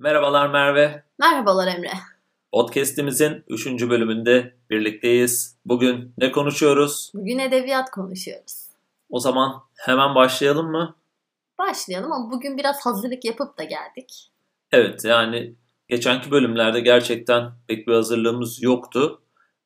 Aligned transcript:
Merhabalar 0.00 0.48
Merve. 0.48 1.04
Merhabalar 1.18 1.66
Emre. 1.66 1.90
Podcast'imizin 2.52 3.44
3. 3.48 3.66
bölümünde 3.66 4.54
birlikteyiz. 4.70 5.56
Bugün 5.64 6.14
ne 6.18 6.32
konuşuyoruz? 6.32 7.10
Bugün 7.14 7.38
edebiyat 7.38 7.90
konuşuyoruz. 7.90 8.68
O 9.10 9.20
zaman 9.20 9.62
hemen 9.76 10.14
başlayalım 10.14 10.70
mı? 10.70 10.96
Başlayalım 11.58 12.12
ama 12.12 12.30
bugün 12.30 12.58
biraz 12.58 12.86
hazırlık 12.86 13.24
yapıp 13.24 13.58
da 13.58 13.64
geldik. 13.64 14.30
Evet 14.72 15.04
yani 15.04 15.54
geçenki 15.88 16.30
bölümlerde 16.30 16.80
gerçekten 16.80 17.52
pek 17.68 17.88
bir 17.88 17.94
hazırlığımız 17.94 18.62
yoktu. 18.62 19.22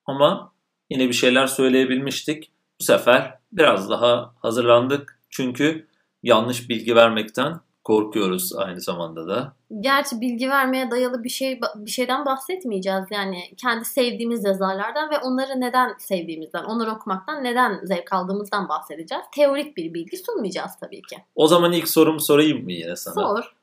Ama 0.06 0.52
yine 0.90 1.08
bir 1.08 1.12
şeyler 1.14 1.46
söyleyebilmiştik. 1.46 2.52
Bu 2.80 2.84
sefer 2.84 3.38
biraz 3.52 3.90
daha 3.90 4.34
hazırlandık. 4.40 5.20
Çünkü 5.30 5.88
yanlış 6.22 6.68
bilgi 6.68 6.96
vermekten 6.96 7.60
korkuyoruz 7.84 8.52
aynı 8.56 8.80
zamanda 8.80 9.28
da. 9.28 9.52
Gerçi 9.80 10.20
bilgi 10.20 10.50
vermeye 10.50 10.90
dayalı 10.90 11.24
bir 11.24 11.28
şey 11.28 11.60
bir 11.74 11.90
şeyden 11.90 12.26
bahsetmeyeceğiz. 12.26 13.04
Yani 13.10 13.54
kendi 13.56 13.84
sevdiğimiz 13.84 14.44
yazarlardan 14.44 15.10
ve 15.10 15.18
onları 15.18 15.60
neden 15.60 15.94
sevdiğimizden, 15.98 16.64
onları 16.64 16.90
okumaktan 16.90 17.44
neden 17.44 17.80
zevk 17.84 18.12
aldığımızdan 18.12 18.68
bahsedeceğiz. 18.68 19.24
Teorik 19.34 19.76
bir 19.76 19.94
bilgi 19.94 20.16
sunmayacağız 20.16 20.72
tabii 20.80 21.02
ki. 21.02 21.16
O 21.34 21.46
zaman 21.46 21.72
ilk 21.72 21.88
sorumu 21.88 22.20
sorayım 22.20 22.64
mı 22.64 22.72
yine 22.72 22.96
sana? 22.96 23.14
Sor. 23.14 23.54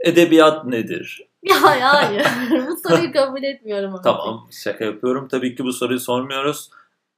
Edebiyat 0.00 0.64
nedir? 0.64 1.28
Ya 1.44 1.62
hayır. 1.62 2.26
bu 2.68 2.88
soruyu 2.88 3.12
kabul 3.12 3.42
etmiyorum. 3.42 3.90
Artık. 3.90 4.04
Tamam 4.04 4.48
şaka 4.50 4.84
yapıyorum. 4.84 5.28
Tabii 5.28 5.54
ki 5.54 5.64
bu 5.64 5.72
soruyu 5.72 6.00
sormuyoruz. 6.00 6.70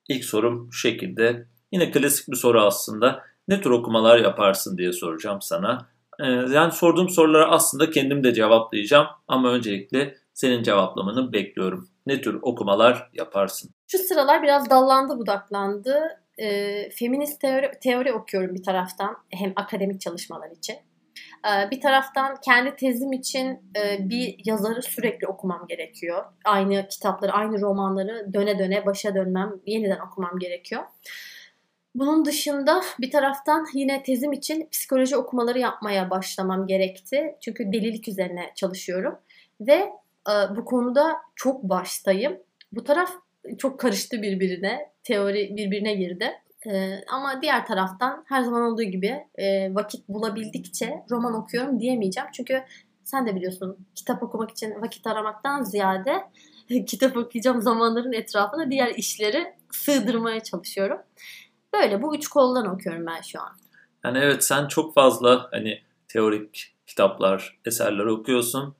İlk 0.08 0.24
sorum 0.24 0.68
şu 0.72 0.78
şekilde. 0.78 1.46
Yine 1.72 1.90
klasik 1.90 2.28
bir 2.28 2.36
soru 2.36 2.60
aslında. 2.60 3.22
Ne 3.48 3.60
tür 3.60 3.70
okumalar 3.70 4.18
yaparsın 4.18 4.78
diye 4.78 4.92
soracağım 4.92 5.42
sana. 5.42 5.86
Ee, 6.20 6.26
yani 6.54 6.72
sorduğum 6.72 7.08
sorulara 7.08 7.50
aslında 7.50 7.90
kendim 7.90 8.24
de 8.24 8.34
cevaplayacağım. 8.34 9.06
Ama 9.28 9.52
öncelikle 9.52 10.14
senin 10.34 10.62
cevaplamanı 10.62 11.32
bekliyorum. 11.32 11.88
Ne 12.06 12.20
tür 12.20 12.38
okumalar 12.42 13.10
yaparsın? 13.12 13.70
Şu 13.86 13.98
sıralar 13.98 14.42
biraz 14.42 14.70
dallandı 14.70 15.18
budaklandı. 15.18 16.22
E, 16.38 16.90
feminist 16.90 17.40
teori, 17.40 17.70
teori 17.82 18.12
okuyorum 18.12 18.54
bir 18.54 18.62
taraftan. 18.62 19.16
Hem 19.30 19.52
akademik 19.56 20.00
çalışmalar 20.00 20.50
için. 20.50 20.76
E, 21.46 21.70
bir 21.70 21.80
taraftan 21.80 22.36
kendi 22.44 22.76
tezim 22.76 23.12
için 23.12 23.72
e, 23.76 24.08
bir 24.08 24.36
yazarı 24.44 24.82
sürekli 24.82 25.26
okumam 25.26 25.66
gerekiyor. 25.68 26.24
Aynı 26.44 26.88
kitapları, 26.88 27.32
aynı 27.32 27.60
romanları 27.60 28.34
döne 28.34 28.58
döne 28.58 28.86
başa 28.86 29.14
dönmem, 29.14 29.52
yeniden 29.66 29.98
okumam 30.10 30.38
gerekiyor. 30.38 30.82
Bunun 31.98 32.24
dışında 32.24 32.82
bir 33.00 33.10
taraftan 33.10 33.66
yine 33.74 34.02
tezim 34.02 34.32
için 34.32 34.68
psikoloji 34.72 35.16
okumaları 35.16 35.58
yapmaya 35.58 36.10
başlamam 36.10 36.66
gerekti. 36.66 37.36
Çünkü 37.40 37.72
delilik 37.72 38.08
üzerine 38.08 38.52
çalışıyorum. 38.54 39.18
Ve 39.60 39.92
e, 40.28 40.56
bu 40.56 40.64
konuda 40.64 41.16
çok 41.36 41.62
baştayım. 41.62 42.38
Bu 42.72 42.84
taraf 42.84 43.12
çok 43.58 43.80
karıştı 43.80 44.22
birbirine. 44.22 44.90
Teori 45.04 45.56
birbirine 45.56 45.94
girdi. 45.94 46.32
E, 46.66 47.00
ama 47.08 47.42
diğer 47.42 47.66
taraftan 47.66 48.24
her 48.28 48.42
zaman 48.42 48.62
olduğu 48.62 48.82
gibi 48.82 49.26
e, 49.34 49.74
vakit 49.74 50.08
bulabildikçe 50.08 51.04
roman 51.10 51.34
okuyorum 51.34 51.80
diyemeyeceğim. 51.80 52.28
Çünkü 52.32 52.62
sen 53.04 53.26
de 53.26 53.36
biliyorsun 53.36 53.86
kitap 53.94 54.22
okumak 54.22 54.50
için 54.50 54.74
vakit 54.80 55.06
aramaktan 55.06 55.62
ziyade 55.62 56.24
kitap 56.86 57.16
okuyacağım 57.16 57.62
zamanların 57.62 58.12
etrafına 58.12 58.70
diğer 58.70 58.94
işleri 58.94 59.54
sığdırmaya 59.70 60.40
çalışıyorum. 60.40 60.98
Böyle 61.82 62.02
bu 62.02 62.16
üç 62.16 62.28
koldan 62.28 62.66
okuyorum 62.66 63.06
ben 63.06 63.20
şu 63.20 63.40
an. 63.40 63.56
Yani 64.04 64.18
evet 64.18 64.44
sen 64.44 64.68
çok 64.68 64.94
fazla 64.94 65.48
hani 65.50 65.82
teorik 66.08 66.74
kitaplar, 66.86 67.58
eserler 67.64 68.04
okuyorsun. 68.04 68.74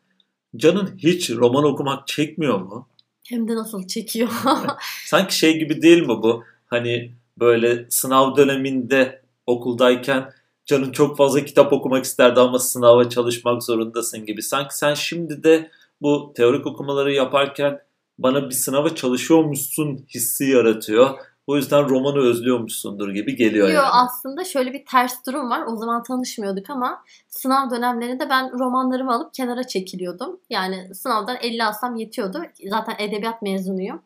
Canın 0.57 0.97
hiç 0.99 1.31
roman 1.31 1.65
okumak 1.65 2.07
çekmiyor 2.07 2.59
mu? 2.59 2.89
Hem 3.29 3.49
de 3.49 3.55
nasıl 3.55 3.87
çekiyor. 3.87 4.29
Sanki 5.07 5.39
şey 5.39 5.59
gibi 5.59 5.83
değil 5.83 6.03
mi 6.03 6.09
bu? 6.09 6.45
Hani 6.67 7.13
böyle 7.39 7.87
sınav 7.91 8.37
döneminde 8.37 9.23
okuldayken 9.47 10.33
canın 10.67 10.93
çok 10.93 11.17
fazla 11.17 11.45
kitap 11.45 11.73
okumak 11.73 12.05
isterdi 12.05 12.41
ama 12.41 12.59
sınava 12.59 13.09
çalışmak 13.09 13.63
zorundasın 13.63 14.27
gibi. 14.27 14.43
Sanki 14.43 14.77
sen 14.77 14.95
şimdi 14.95 15.43
de 15.43 15.71
bu 16.01 16.33
teorik 16.37 16.67
okumaları 16.67 17.13
yaparken 17.13 17.81
bana 18.19 18.51
bir 18.51 18.55
sınava 18.55 18.95
çalışıyormuşsun 18.95 20.07
hissi 20.15 20.45
yaratıyor. 20.45 21.11
O 21.47 21.57
yüzden 21.57 21.89
romanı 21.89 22.19
özlüyormuşsundur 22.19 23.09
gibi 23.09 23.37
geliyor 23.37 23.69
Yo, 23.69 23.75
yani. 23.75 23.89
aslında 23.93 24.45
şöyle 24.45 24.73
bir 24.73 24.87
ters 24.87 25.27
durum 25.27 25.51
var. 25.51 25.67
O 25.67 25.77
zaman 25.77 26.03
tanışmıyorduk 26.03 26.71
ama 26.71 27.03
sınav 27.29 27.71
dönemlerinde 27.71 28.31
ben 28.31 28.59
romanlarımı 28.59 29.15
alıp 29.15 29.35
kenara 29.35 29.67
çekiliyordum. 29.67 30.41
Yani 30.51 30.95
sınavdan 30.95 31.37
50 31.43 31.65
alsam 31.65 31.97
yetiyordu. 31.97 32.43
Zaten 32.69 32.95
edebiyat 32.99 33.43
mezunuyum. 33.43 34.03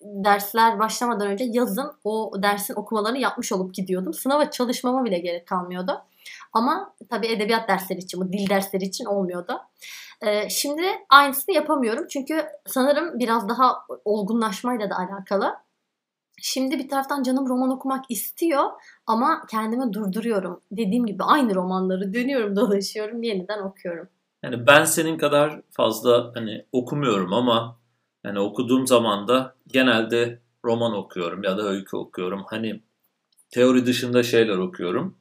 Dersler 0.00 0.78
başlamadan 0.78 1.28
önce 1.28 1.44
yazın 1.44 1.92
o 2.04 2.32
dersin 2.42 2.74
okumalarını 2.74 3.18
yapmış 3.18 3.52
olup 3.52 3.74
gidiyordum. 3.74 4.14
Sınava 4.14 4.50
çalışmama 4.50 5.04
bile 5.04 5.18
gerek 5.18 5.46
kalmıyordu. 5.46 6.02
Ama 6.52 6.94
tabii 7.10 7.26
edebiyat 7.26 7.68
dersleri 7.68 7.98
için, 7.98 8.20
bu 8.20 8.32
dil 8.32 8.48
dersleri 8.48 8.84
için 8.84 9.04
olmuyordu. 9.04 9.60
Ee, 10.22 10.48
şimdi 10.50 10.82
aynısını 11.10 11.54
yapamıyorum. 11.54 12.06
Çünkü 12.10 12.46
sanırım 12.66 13.18
biraz 13.18 13.48
daha 13.48 13.76
olgunlaşmayla 14.04 14.90
da 14.90 14.96
alakalı. 14.98 15.54
Şimdi 16.40 16.78
bir 16.78 16.88
taraftan 16.88 17.22
canım 17.22 17.48
roman 17.48 17.70
okumak 17.70 18.04
istiyor 18.08 18.64
ama 19.06 19.42
kendimi 19.50 19.92
durduruyorum. 19.92 20.60
Dediğim 20.72 21.06
gibi 21.06 21.22
aynı 21.22 21.54
romanları 21.54 22.14
dönüyorum 22.14 22.56
dolaşıyorum 22.56 23.22
yeniden 23.22 23.58
okuyorum. 23.62 24.08
Yani 24.42 24.66
ben 24.66 24.84
senin 24.84 25.18
kadar 25.18 25.62
fazla 25.70 26.32
hani 26.34 26.66
okumuyorum 26.72 27.32
ama 27.32 27.80
yani 28.24 28.38
okuduğum 28.38 28.86
zaman 28.86 29.28
da 29.28 29.54
genelde 29.66 30.40
roman 30.64 30.92
okuyorum 30.92 31.42
ya 31.42 31.58
da 31.58 31.62
öykü 31.62 31.96
okuyorum. 31.96 32.44
Hani 32.46 32.82
teori 33.50 33.86
dışında 33.86 34.22
şeyler 34.22 34.56
okuyorum. 34.56 35.18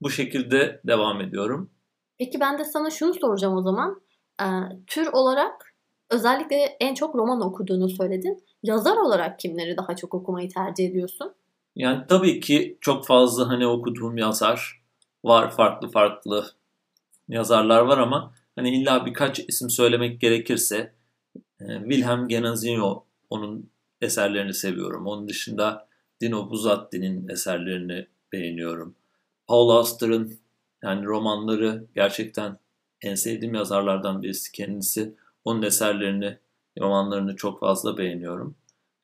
Bu 0.00 0.10
şekilde 0.10 0.80
devam 0.86 1.20
ediyorum. 1.20 1.70
Peki 2.18 2.40
ben 2.40 2.58
de 2.58 2.64
sana 2.64 2.90
şunu 2.90 3.14
soracağım 3.14 3.56
o 3.56 3.62
zaman. 3.62 4.00
Ee, 4.42 4.44
tür 4.86 5.06
olarak 5.12 5.67
özellikle 6.10 6.56
en 6.80 6.94
çok 6.94 7.14
roman 7.14 7.40
okuduğunu 7.40 7.88
söyledin. 7.88 8.44
Yazar 8.62 8.96
olarak 8.96 9.38
kimleri 9.38 9.76
daha 9.76 9.96
çok 9.96 10.14
okumayı 10.14 10.48
tercih 10.48 10.88
ediyorsun? 10.88 11.34
Yani 11.76 12.04
tabii 12.08 12.40
ki 12.40 12.78
çok 12.80 13.06
fazla 13.06 13.48
hani 13.48 13.66
okuduğum 13.66 14.16
yazar 14.16 14.82
var. 15.24 15.50
Farklı 15.50 15.90
farklı 15.90 16.46
yazarlar 17.28 17.80
var 17.80 17.98
ama 17.98 18.32
hani 18.56 18.76
illa 18.76 19.06
birkaç 19.06 19.38
isim 19.38 19.70
söylemek 19.70 20.20
gerekirse 20.20 20.92
e, 21.60 21.64
Wilhelm 21.78 22.28
Genazinho 22.28 23.04
onun 23.30 23.70
eserlerini 24.00 24.54
seviyorum. 24.54 25.06
Onun 25.06 25.28
dışında 25.28 25.88
Dino 26.20 26.50
Buzzatti'nin 26.50 27.28
eserlerini 27.28 28.06
beğeniyorum. 28.32 28.94
Paul 29.46 29.70
Auster'ın 29.70 30.38
yani 30.82 31.06
romanları 31.06 31.86
gerçekten 31.94 32.58
en 33.02 33.14
sevdiğim 33.14 33.54
yazarlardan 33.54 34.22
birisi 34.22 34.52
kendisi. 34.52 35.14
Onun 35.48 35.62
eserlerini, 35.62 36.38
romanlarını 36.80 37.36
çok 37.36 37.60
fazla 37.60 37.98
beğeniyorum. 37.98 38.54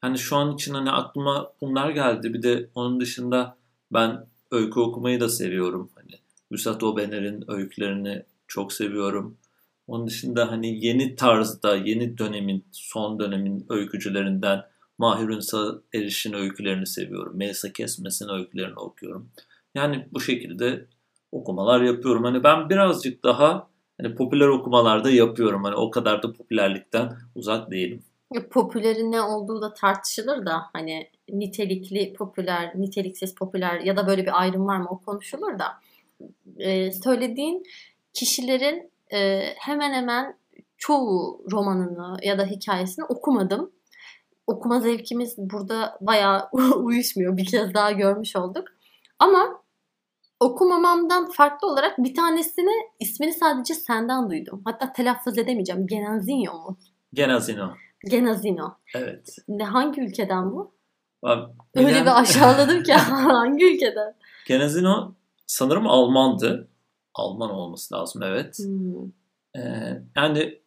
Hani 0.00 0.19
şu 0.19 0.37
an 0.37 0.55
için 0.55 0.75
hani 0.75 0.91
aklıma 0.91 1.53
bunlar 1.60 1.91
geldi. 1.91 2.34
Bir 2.34 2.43
de 2.43 2.71
onun 2.75 3.00
dışında 3.00 3.56
ben 3.93 4.27
öykü 4.50 4.81
okumayı 4.81 5.21
da 5.21 5.28
seviyorum. 5.28 5.91
Hani 5.94 6.10
Üstad 6.50 6.81
Obener'in 6.81 7.44
öykülerini 7.49 8.22
çok 8.49 8.72
seviyorum. 8.72 9.37
Onun 9.87 10.06
dışında 10.06 10.50
hani 10.50 10.87
yeni 10.87 11.16
tarzda, 11.16 11.77
yeni 11.77 12.19
dönemin, 12.19 12.65
son 12.72 13.21
dönemin 13.21 13.66
öykücülerinden 13.69 14.62
Mahir 14.99 15.28
Ünsal 15.28 15.78
Eriş'in 15.94 16.33
öykülerini 16.33 16.87
seviyorum. 16.87 17.37
Melisa 17.37 17.72
Kesmes'in 17.72 18.28
öykülerini 18.28 18.78
okuyorum. 18.78 19.30
Yani 19.74 20.09
bu 20.13 20.21
şekilde 20.21 20.86
okumalar 21.33 21.80
yapıyorum. 21.80 22.24
Hani 22.24 22.45
ben 22.45 22.71
birazcık 22.71 23.24
daha 23.24 23.73
hani 24.01 24.15
popüler 24.15 24.49
okumalarda 24.49 25.11
yapıyorum. 25.11 25.65
Hani 25.65 25.77
o 25.77 25.91
kadar 25.91 26.23
da 26.23 26.33
popülerlikten 26.33 27.13
uzak 27.35 27.71
değilim. 27.71 28.03
Popülerin 28.51 29.13
ne 29.13 29.21
olduğu 29.21 29.63
da 29.63 29.75
tartışılır 29.75 30.47
da 30.47 30.63
hani 30.73 31.11
nitelikli 31.29 32.13
popüler, 32.13 32.73
niteliksiz 32.75 33.35
popüler 33.35 33.81
ya 33.81 33.97
da 33.97 34.07
böyle 34.07 34.23
bir 34.23 34.41
ayrım 34.41 34.67
var 34.67 34.77
mı 34.77 34.89
o 34.91 34.99
konuşulur 34.99 35.59
da. 35.59 35.67
Ee, 36.59 36.93
söylediğin 36.93 37.63
kişilerin 38.13 38.91
e, 39.13 39.41
hemen 39.57 39.93
hemen 39.93 40.37
çoğu 40.79 41.45
romanını 41.53 42.17
ya 42.23 42.39
da 42.39 42.47
hikayesini 42.47 43.05
okumadım. 43.05 43.71
Okuma 44.47 44.81
zevkimiz 44.81 45.35
burada 45.39 45.99
bayağı 46.01 46.49
uyuşmuyor. 46.77 47.37
Bir 47.37 47.47
kez 47.47 47.75
daha 47.75 47.93
görmüş 47.93 48.37
olduk. 48.37 48.65
Ama 49.19 49.64
okumamamdan 50.45 51.31
farklı 51.31 51.69
olarak 51.69 51.99
bir 51.99 52.15
tanesini 52.15 52.73
ismini 53.01 53.33
sadece 53.33 53.75
senden 53.75 54.31
duydum. 54.31 54.63
Hatta 54.65 54.93
telaffuz 54.93 55.39
edemeyeceğim. 55.39 55.87
Genazino 55.87 56.55
mu? 56.55 56.79
Genazino. 57.13 57.75
Genazino. 58.11 58.75
Evet. 58.95 59.37
Ne 59.49 59.65
hangi 59.65 60.01
ülkeden 60.01 60.53
bu? 60.53 60.75
Abi, 61.23 61.53
Öyle 61.75 62.01
bir 62.01 62.21
aşağıladım 62.21 62.83
ki 62.83 62.93
hangi 63.13 63.75
ülkeden? 63.75 64.15
Genazino 64.47 65.15
sanırım 65.47 65.87
Almandı. 65.87 66.69
Alman 67.15 67.51
olması 67.51 67.95
lazım 67.95 68.23
evet. 68.23 68.59
Hmm. 68.59 69.05
Ee, 69.57 70.03
yani 70.17 70.59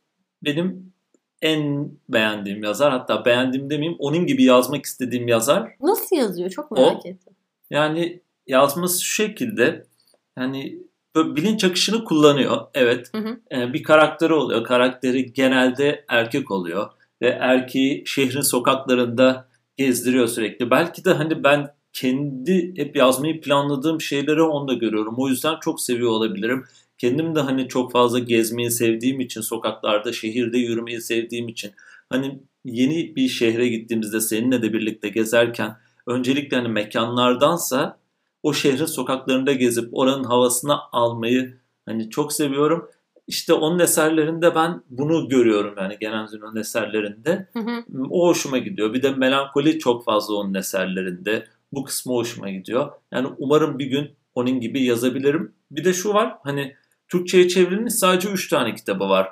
benim 0.43 0.93
en 1.41 1.91
beğendiğim 2.09 2.63
yazar 2.63 2.91
hatta 2.91 3.25
beğendiğim 3.25 3.69
demeyeyim 3.69 3.97
onun 3.99 4.25
gibi 4.25 4.43
yazmak 4.43 4.85
istediğim 4.85 5.27
yazar. 5.27 5.75
Nasıl 5.81 6.15
yazıyor 6.15 6.49
çok 6.49 6.71
merak 6.71 7.05
o, 7.05 7.07
ettim. 7.07 7.35
Yani 7.69 8.21
yazması 8.47 9.03
şu 9.03 9.23
şekilde 9.23 9.85
yani 10.37 10.79
bilinç 11.15 11.63
akışını 11.63 12.03
kullanıyor. 12.03 12.57
Evet. 12.73 13.09
Hı 13.13 13.17
hı. 13.17 13.39
Ee, 13.51 13.73
bir 13.73 13.83
karakteri 13.83 14.33
oluyor. 14.33 14.63
Karakteri 14.63 15.33
genelde 15.33 16.05
erkek 16.07 16.51
oluyor 16.51 16.89
ve 17.21 17.27
erkeği 17.27 18.03
şehrin 18.05 18.41
sokaklarında 18.41 19.47
gezdiriyor 19.77 20.27
sürekli. 20.27 20.71
Belki 20.71 21.05
de 21.05 21.13
hani 21.13 21.43
ben 21.43 21.73
kendi 21.93 22.73
hep 22.77 22.95
yazmayı 22.95 23.41
planladığım 23.41 24.01
şeyleri 24.01 24.41
onda 24.41 24.73
görüyorum. 24.73 25.15
O 25.17 25.29
yüzden 25.29 25.55
çok 25.61 25.81
seviyor 25.81 26.09
olabilirim. 26.09 26.65
Kendim 26.97 27.35
de 27.35 27.39
hani 27.39 27.67
çok 27.67 27.91
fazla 27.91 28.19
gezmeyi 28.19 28.71
sevdiğim 28.71 29.19
için 29.19 29.41
sokaklarda, 29.41 30.13
şehirde 30.13 30.57
yürümeyi 30.57 31.01
sevdiğim 31.01 31.47
için 31.47 31.71
hani 32.09 32.39
yeni 32.65 33.15
bir 33.15 33.27
şehre 33.27 33.67
gittiğimizde 33.67 34.21
seninle 34.21 34.61
de 34.61 34.73
birlikte 34.73 35.09
gezerken 35.09 35.77
öncelikle 36.07 36.57
hani 36.57 36.67
mekanlardansa 36.67 37.97
o 38.43 38.53
şehrin 38.53 38.85
sokaklarında 38.85 39.53
gezip 39.53 39.89
oranın 39.91 40.23
havasını 40.23 40.77
almayı 40.91 41.57
hani 41.85 42.09
çok 42.09 42.33
seviyorum. 42.33 42.89
İşte 43.27 43.53
onun 43.53 43.79
eserlerinde 43.79 44.55
ben 44.55 44.81
bunu 44.89 45.29
görüyorum 45.29 45.75
yani 45.77 45.97
Genel 45.99 46.27
eserlerinde. 46.55 47.47
Hı 47.53 47.59
hı. 47.59 47.83
O 48.09 48.27
hoşuma 48.27 48.57
gidiyor. 48.57 48.93
Bir 48.93 49.01
de 49.01 49.11
melankoli 49.11 49.79
çok 49.79 50.05
fazla 50.05 50.35
onun 50.35 50.53
eserlerinde. 50.53 51.47
Bu 51.71 51.83
kısmı 51.83 52.13
hoşuma 52.13 52.49
gidiyor. 52.49 52.91
Yani 53.11 53.27
umarım 53.37 53.79
bir 53.79 53.85
gün 53.85 54.09
onun 54.35 54.59
gibi 54.59 54.83
yazabilirim. 54.83 55.53
Bir 55.71 55.83
de 55.85 55.93
şu 55.93 56.13
var 56.13 56.37
hani 56.43 56.75
Türkçe'ye 57.07 57.47
çevrilmiş 57.47 57.93
sadece 57.93 58.29
3 58.29 58.49
tane 58.49 58.75
kitabı 58.75 59.09
var. 59.09 59.29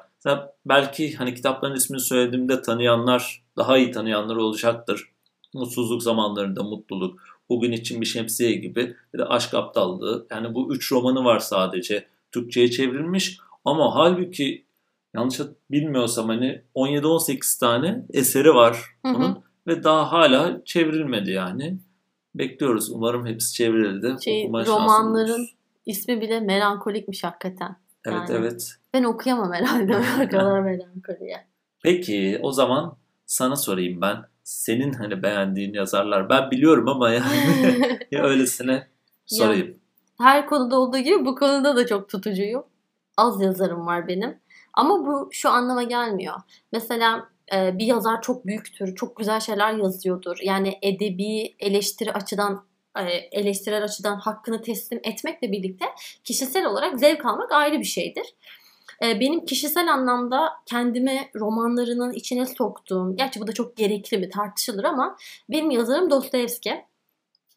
belki 0.65 1.15
hani 1.15 1.35
kitapların 1.35 1.75
ismini 1.75 2.01
söylediğimde 2.01 2.61
tanıyanlar, 2.61 3.43
daha 3.57 3.77
iyi 3.77 3.91
tanıyanlar 3.91 4.35
olacaktır. 4.35 5.09
Mutsuzluk 5.53 6.03
zamanlarında 6.03 6.63
mutluluk, 6.63 7.19
bugün 7.49 7.71
için 7.71 8.01
bir 8.01 8.05
şemsiye 8.05 8.51
gibi 8.51 8.95
bir 9.13 9.19
de 9.19 9.25
aşk 9.25 9.53
aptallığı. 9.53 10.27
Yani 10.31 10.53
bu 10.53 10.75
üç 10.75 10.91
romanı 10.91 11.23
var 11.23 11.39
sadece 11.39 12.07
Türkçe'ye 12.31 12.71
çevrilmiş. 12.71 13.37
Ama 13.65 13.95
halbuki 13.95 14.65
yanlış 15.13 15.39
bilmiyorsam 15.71 16.27
hani 16.27 16.61
17-18 16.75 17.59
tane 17.59 18.05
eseri 18.13 18.53
var 18.53 18.77
onun 19.03 19.21
hı 19.21 19.27
hı. 19.27 19.35
ve 19.67 19.83
daha 19.83 20.11
hala 20.11 20.61
çevrilmedi 20.65 21.31
yani. 21.31 21.77
Bekliyoruz. 22.35 22.91
Umarım 22.91 23.25
hepsi 23.25 23.53
çevrildi. 23.53 24.15
Şey, 24.23 24.47
romanların 24.47 25.47
ismi 25.85 26.21
bile 26.21 26.39
melankolikmiş 26.39 27.23
hakikaten. 27.23 27.75
Evet 28.05 28.29
yani. 28.29 28.39
evet. 28.39 28.75
Ben 28.93 29.03
okuyamam 29.03 29.53
herhalde 29.53 29.97
o 30.25 30.29
kadar 30.29 30.61
melankoliye. 30.61 31.45
Peki 31.83 32.39
o 32.41 32.51
zaman 32.51 32.97
sana 33.25 33.55
sorayım 33.55 34.01
ben. 34.01 34.17
Senin 34.45 34.93
hani 34.93 35.23
beğendiğin 35.23 35.73
yazarlar. 35.73 36.29
Ben 36.29 36.51
biliyorum 36.51 36.87
ama 36.87 37.09
yani 37.09 37.25
ya 38.11 38.23
öylesine 38.23 38.87
sorayım. 39.25 39.67
Ya, 39.67 40.25
her 40.25 40.47
konuda 40.47 40.79
olduğu 40.79 40.97
gibi 40.97 41.25
bu 41.25 41.35
konuda 41.35 41.75
da 41.75 41.87
çok 41.87 42.09
tutucuyum. 42.09 42.63
Az 43.17 43.41
yazarım 43.41 43.85
var 43.85 44.07
benim. 44.07 44.39
Ama 44.73 45.05
bu 45.05 45.29
şu 45.31 45.49
anlama 45.49 45.83
gelmiyor. 45.83 46.35
Mesela 46.71 47.29
e, 47.53 47.77
bir 47.77 47.85
yazar 47.85 48.21
çok 48.21 48.45
büyüktür, 48.45 48.95
çok 48.95 49.17
güzel 49.17 49.39
şeyler 49.39 49.73
yazıyordur. 49.73 50.37
Yani 50.41 50.79
edebi 50.81 51.55
eleştiri 51.59 52.13
açıdan 52.13 52.65
e, 52.97 53.01
eleştirel 53.31 53.83
açıdan 53.83 54.15
hakkını 54.15 54.61
teslim 54.61 54.99
etmekle 55.03 55.51
birlikte 55.51 55.85
kişisel 56.23 56.65
olarak 56.65 56.99
zevk 56.99 57.25
almak 57.25 57.51
ayrı 57.51 57.79
bir 57.79 57.85
şeydir. 57.85 58.25
E, 59.03 59.19
benim 59.19 59.45
kişisel 59.45 59.93
anlamda 59.93 60.53
kendimi 60.65 61.29
romanlarının 61.35 62.13
içine 62.13 62.45
soktuğum, 62.45 63.15
gerçi 63.15 63.39
bu 63.39 63.47
da 63.47 63.51
çok 63.51 63.77
gerekli 63.77 64.17
mi 64.17 64.29
tartışılır 64.29 64.83
ama 64.83 65.17
benim 65.49 65.71
yazarım 65.71 66.09
Dostoyevski. 66.09 66.85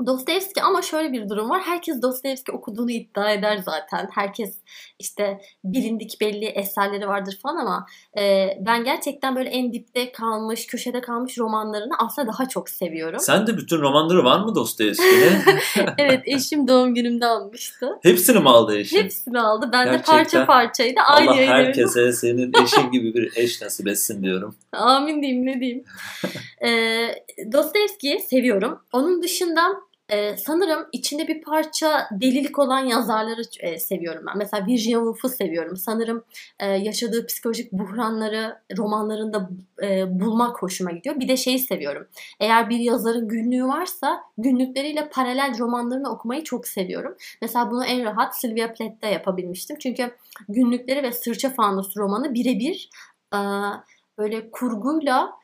Dostoyevski 0.06 0.62
ama 0.62 0.82
şöyle 0.82 1.12
bir 1.12 1.28
durum 1.28 1.50
var. 1.50 1.62
Herkes 1.62 2.02
Dostoyevski 2.02 2.52
okuduğunu 2.52 2.90
iddia 2.90 3.32
eder 3.32 3.56
zaten. 3.56 4.08
Herkes 4.14 4.58
işte 4.98 5.40
bilindik 5.64 6.20
belli 6.20 6.44
eserleri 6.44 7.08
vardır 7.08 7.38
falan 7.42 7.56
ama 7.56 7.86
e, 8.18 8.48
ben 8.66 8.84
gerçekten 8.84 9.36
böyle 9.36 9.48
en 9.48 9.72
dipte 9.72 10.12
kalmış, 10.12 10.66
köşede 10.66 11.00
kalmış 11.00 11.38
romanlarını 11.38 11.94
aslında 11.98 12.32
daha 12.32 12.48
çok 12.48 12.70
seviyorum. 12.70 13.20
Sen 13.20 13.46
de 13.46 13.56
bütün 13.56 13.80
romanları 13.80 14.24
var 14.24 14.40
mı 14.40 14.54
Dostoyevski'nin? 14.54 15.58
evet 15.98 16.22
eşim 16.24 16.68
doğum 16.68 16.94
günümde 16.94 17.26
almıştı. 17.26 17.98
Hepsini 18.02 18.38
mi 18.38 18.48
aldı 18.48 18.76
eşin? 18.76 19.02
Hepsini 19.02 19.40
aldı. 19.40 19.70
Ben 19.72 19.84
gerçekten, 19.84 20.16
de 20.16 20.22
parça 20.22 20.46
parçaydı. 20.46 21.00
Aynı 21.08 21.30
Allah 21.30 21.36
herkese 21.36 22.12
senin 22.12 22.52
eşin 22.64 22.90
gibi 22.90 23.14
bir 23.14 23.32
eş 23.36 23.62
nasip 23.62 23.88
etsin 23.88 24.22
diyorum. 24.22 24.54
Amin 24.72 25.22
diyeyim 25.22 25.46
ne 25.46 25.60
diyeyim. 25.60 25.84
e, 26.64 27.52
Dostoyevski'yi 27.52 28.20
seviyorum. 28.20 28.80
Onun 28.92 29.22
dışında 29.22 29.87
ee, 30.10 30.36
sanırım 30.36 30.86
içinde 30.92 31.28
bir 31.28 31.42
parça 31.42 32.08
delilik 32.10 32.58
olan 32.58 32.78
yazarları 32.78 33.42
e, 33.60 33.78
seviyorum 33.78 34.24
ben. 34.26 34.38
Mesela 34.38 34.66
Virginia 34.66 34.98
Woolf'u 34.98 35.28
seviyorum. 35.28 35.76
Sanırım 35.76 36.24
e, 36.60 36.66
yaşadığı 36.66 37.26
psikolojik 37.26 37.72
buhranları 37.72 38.58
romanlarında 38.76 39.50
e, 39.82 40.20
bulmak 40.20 40.62
hoşuma 40.62 40.90
gidiyor. 40.90 41.20
Bir 41.20 41.28
de 41.28 41.36
şeyi 41.36 41.58
seviyorum. 41.58 42.06
Eğer 42.40 42.70
bir 42.70 42.78
yazarın 42.78 43.28
günlüğü 43.28 43.64
varsa 43.64 44.20
günlükleriyle 44.38 45.08
paralel 45.08 45.58
romanlarını 45.58 46.10
okumayı 46.10 46.44
çok 46.44 46.68
seviyorum. 46.68 47.16
Mesela 47.42 47.70
bunu 47.70 47.84
en 47.84 48.04
rahat 48.04 48.40
Sylvia 48.40 48.72
Plath'te 48.72 49.08
yapabilmiştim. 49.08 49.76
Çünkü 49.78 50.10
günlükleri 50.48 51.02
ve 51.02 51.12
Sırça 51.12 51.50
Fanus 51.50 51.96
romanı 51.96 52.34
birebir 52.34 52.90
e, 53.34 53.38
böyle 54.18 54.50
kurguyla 54.50 55.37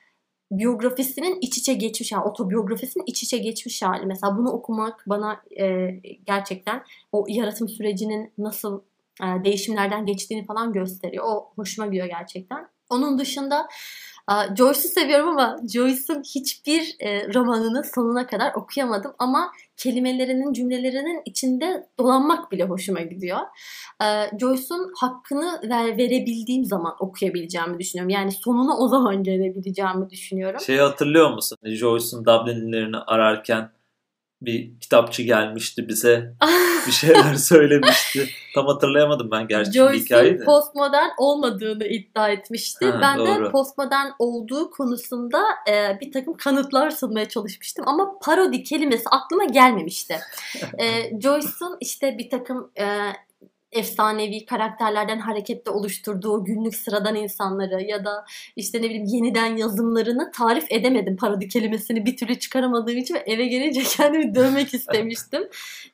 biyografisinin 0.59 1.39
iç 1.41 1.59
içe 1.59 1.75
geçmiş 1.75 2.13
hali, 2.13 2.25
otobiyografisinin 2.25 3.05
iç 3.07 3.23
içe 3.23 3.39
geçmiş 3.39 3.83
hali. 3.83 4.07
Mesela 4.07 4.39
bunu 4.39 4.51
okumak 4.51 5.05
bana 5.07 5.43
e, 5.61 5.91
gerçekten 6.27 6.85
o 7.13 7.25
yaratım 7.29 7.69
sürecinin 7.69 8.33
nasıl 8.39 8.83
e, 9.23 9.45
değişimlerden 9.45 10.07
geçtiğini 10.07 10.47
falan 10.47 10.73
gösteriyor. 10.73 11.25
O 11.29 11.53
hoşuma 11.57 11.87
gidiyor 11.87 12.07
gerçekten. 12.07 12.69
Onun 12.91 13.19
dışında 13.19 13.69
Joyce'u 14.57 14.89
seviyorum 14.89 15.29
ama 15.29 15.57
Joyce'un 15.73 16.23
hiçbir 16.23 16.97
e, 17.01 17.35
romanını 17.35 17.85
sonuna 17.95 18.27
kadar 18.27 18.55
okuyamadım 18.55 19.13
ama 19.19 19.53
kelimelerinin, 19.77 20.53
cümlelerinin 20.53 21.23
içinde 21.25 21.89
dolanmak 21.99 22.53
bile 22.53 22.65
hoşuma 22.65 23.01
gidiyor. 23.01 23.39
Joyce'un 24.41 24.93
hakkını 25.01 25.61
ver, 25.71 25.99
verebildiğim 25.99 26.65
zaman 26.65 26.95
okuyabileceğimi 27.01 27.79
düşünüyorum. 27.79 28.11
Yani 28.11 28.33
sonuna 28.33 28.79
o 28.79 28.89
zaman 28.89 29.23
gelebileceğimi 29.23 30.11
düşünüyorum. 30.11 30.61
Şeyi 30.61 30.81
hatırlıyor 30.81 31.31
musun? 31.31 31.59
Joyce'un 31.65 32.25
Dublin'lerini 32.25 32.97
ararken 32.97 33.71
bir 34.43 34.81
kitapçı 34.81 35.23
gelmişti 35.23 35.89
bize 35.89 36.35
bir 36.87 36.93
şeyler 36.93 37.35
söylemişti. 37.37 38.29
Tam 38.55 38.67
hatırlayamadım 38.67 39.31
ben 39.31 39.49
gerçi 39.49 39.83
hikayeyi 39.83 40.39
de. 40.39 40.45
postmodern 40.45 41.09
olmadığını 41.19 41.85
iddia 41.85 42.29
etmişti. 42.29 42.87
Ha, 42.87 42.99
ben 43.03 43.19
doğru. 43.19 43.45
de 43.45 43.51
postmodern 43.51 44.07
olduğu 44.19 44.71
konusunda 44.71 45.43
e, 45.71 46.01
bir 46.01 46.13
takım 46.13 46.37
kanıtlar 46.37 46.91
sunmaya 46.91 47.29
çalışmıştım 47.29 47.85
ama 47.89 48.19
parodi 48.23 48.63
kelimesi 48.63 49.09
aklıma 49.09 49.45
gelmemişti. 49.45 50.21
e, 50.79 51.21
Joyce'un 51.21 51.77
işte 51.81 52.19
bir 52.19 52.31
takım 52.31 52.71
e, 52.79 52.87
efsanevi 53.75 54.47
karakterlerden 54.47 55.19
hareketle 55.19 55.71
oluşturduğu 55.71 56.45
günlük 56.45 56.77
sıradan 56.77 57.15
insanları 57.15 57.83
ya 57.83 58.05
da 58.05 58.25
işte 58.57 58.79
ne 58.79 58.85
bileyim 58.85 59.05
yeniden 59.05 59.57
yazımlarını 59.57 60.31
tarif 60.35 60.73
edemedim 60.73 61.17
parodi 61.17 61.49
kelimesini 61.49 62.07
bir 62.07 62.17
türlü 62.17 62.39
çıkaramadığım 62.39 62.97
için 62.97 63.15
ve 63.15 63.19
eve 63.19 63.47
gelince 63.47 63.83
kendimi 63.97 64.35
dövmek 64.35 64.75
istemiştim. 64.75 65.49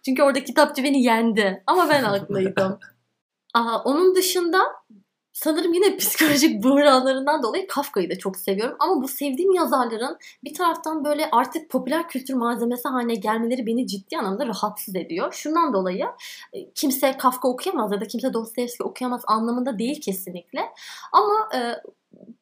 Çünkü 0.04 0.22
orada 0.22 0.44
kitapçı 0.44 0.84
beni 0.84 1.02
yendi 1.02 1.62
ama 1.66 1.88
ben 1.88 2.02
haklıydım. 2.02 2.78
Aa, 3.54 3.82
onun 3.84 4.14
dışında 4.14 4.58
sanırım 5.32 5.72
yine 5.72 5.96
psikolojik 5.96 6.62
buhranlarından 6.64 7.42
dolayı 7.42 7.66
Kafka'yı 7.66 8.10
da 8.10 8.18
çok 8.18 8.36
seviyorum. 8.36 8.76
Ama 8.78 9.02
bu 9.02 9.08
sevdiğim 9.08 9.52
yazarların 9.52 10.18
bir 10.44 10.54
taraftan 10.54 11.04
böyle 11.04 11.28
artık 11.32 11.70
popüler 11.70 12.08
kültür 12.08 12.34
malzemesi 12.34 12.88
haline 12.88 13.14
gelmeleri 13.14 13.66
beni 13.66 13.86
ciddi 13.86 14.18
anlamda 14.18 14.46
rahatsız 14.46 14.96
ediyor. 14.96 15.32
Şundan 15.32 15.72
dolayı 15.72 16.06
e, 16.52 16.70
kimse 16.70 17.16
Kafka 17.16 17.48
okuyamaz 17.48 17.92
ya 17.92 18.00
da 18.00 18.06
kimse 18.06 18.32
Dostoyevski 18.32 18.82
okuyamaz 18.82 19.22
anlamında 19.26 19.78
değil 19.78 20.00
kesinlikle. 20.00 20.60
Ama 21.12 21.48
e, 21.54 21.58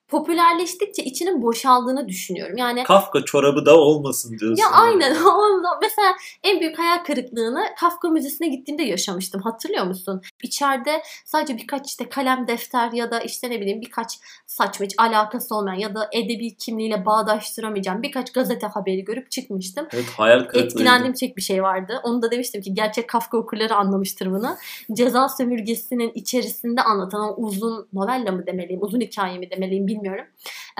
popülerleştikçe 0.09 1.05
içinin 1.05 1.43
boşaldığını 1.43 2.09
düşünüyorum. 2.09 2.57
Yani 2.57 2.85
Kafka 2.85 3.25
çorabı 3.25 3.67
da 3.67 3.77
olmasın 3.81 4.38
diyorsun. 4.38 4.62
ya 4.62 4.71
aynen. 4.71 5.15
Ondan- 5.25 5.79
Mesela 5.83 6.15
en 6.45 6.61
büyük 6.61 6.79
hayal 6.79 6.99
kırıklığını 7.05 7.65
Kafka 7.81 8.09
Müzesi'ne 8.09 8.49
gittiğimde 8.49 8.83
yaşamıştım. 8.83 9.41
Hatırlıyor 9.43 9.85
musun? 9.87 10.23
İçeride 10.43 11.03
sadece 11.25 11.57
birkaç 11.57 11.87
işte 11.87 12.09
kalem, 12.09 12.47
defter 12.49 12.93
ya 12.93 13.11
da 13.11 13.21
işte 13.21 13.50
ne 13.50 13.61
bileyim 13.61 13.81
birkaç 13.81 14.19
saçma 14.47 14.87
hiç 14.87 14.95
alakası 14.99 15.55
olmayan 15.55 15.79
ya 15.79 15.95
da 15.95 16.09
edebi 16.12 16.55
kimliğiyle 16.57 17.07
bağdaştıramayacağım 17.07 18.03
birkaç 18.03 18.33
gazete 18.33 18.67
haberi 18.67 19.05
görüp 19.05 19.31
çıkmıştım. 19.31 19.87
Evet 19.95 20.05
hayal 20.17 20.38
kırıklığıydı. 20.38 20.67
Etkilendiğim 20.67 21.15
tek 21.15 21.37
bir 21.37 21.43
şey 21.43 21.62
vardı. 21.62 22.00
Onu 22.03 22.23
da 22.23 22.31
demiştim 22.31 22.61
ki 22.62 22.75
gerçek 22.75 23.09
Kafka 23.09 23.38
okurları 23.38 23.75
anlamıştır 23.75 24.31
bunu. 24.31 24.57
Ceza 24.93 25.29
sömürgesinin 25.29 26.12
içerisinde 26.15 26.83
anlatan 26.83 27.21
o 27.21 27.35
uzun 27.37 27.88
novella 27.93 28.33
mı 28.33 28.47
demeliyim, 28.47 28.83
uzun 28.83 29.00
hikaye 29.00 29.38
mi 29.38 29.50
demeliyim 29.50 29.88
bilmiyorum. 29.99 30.25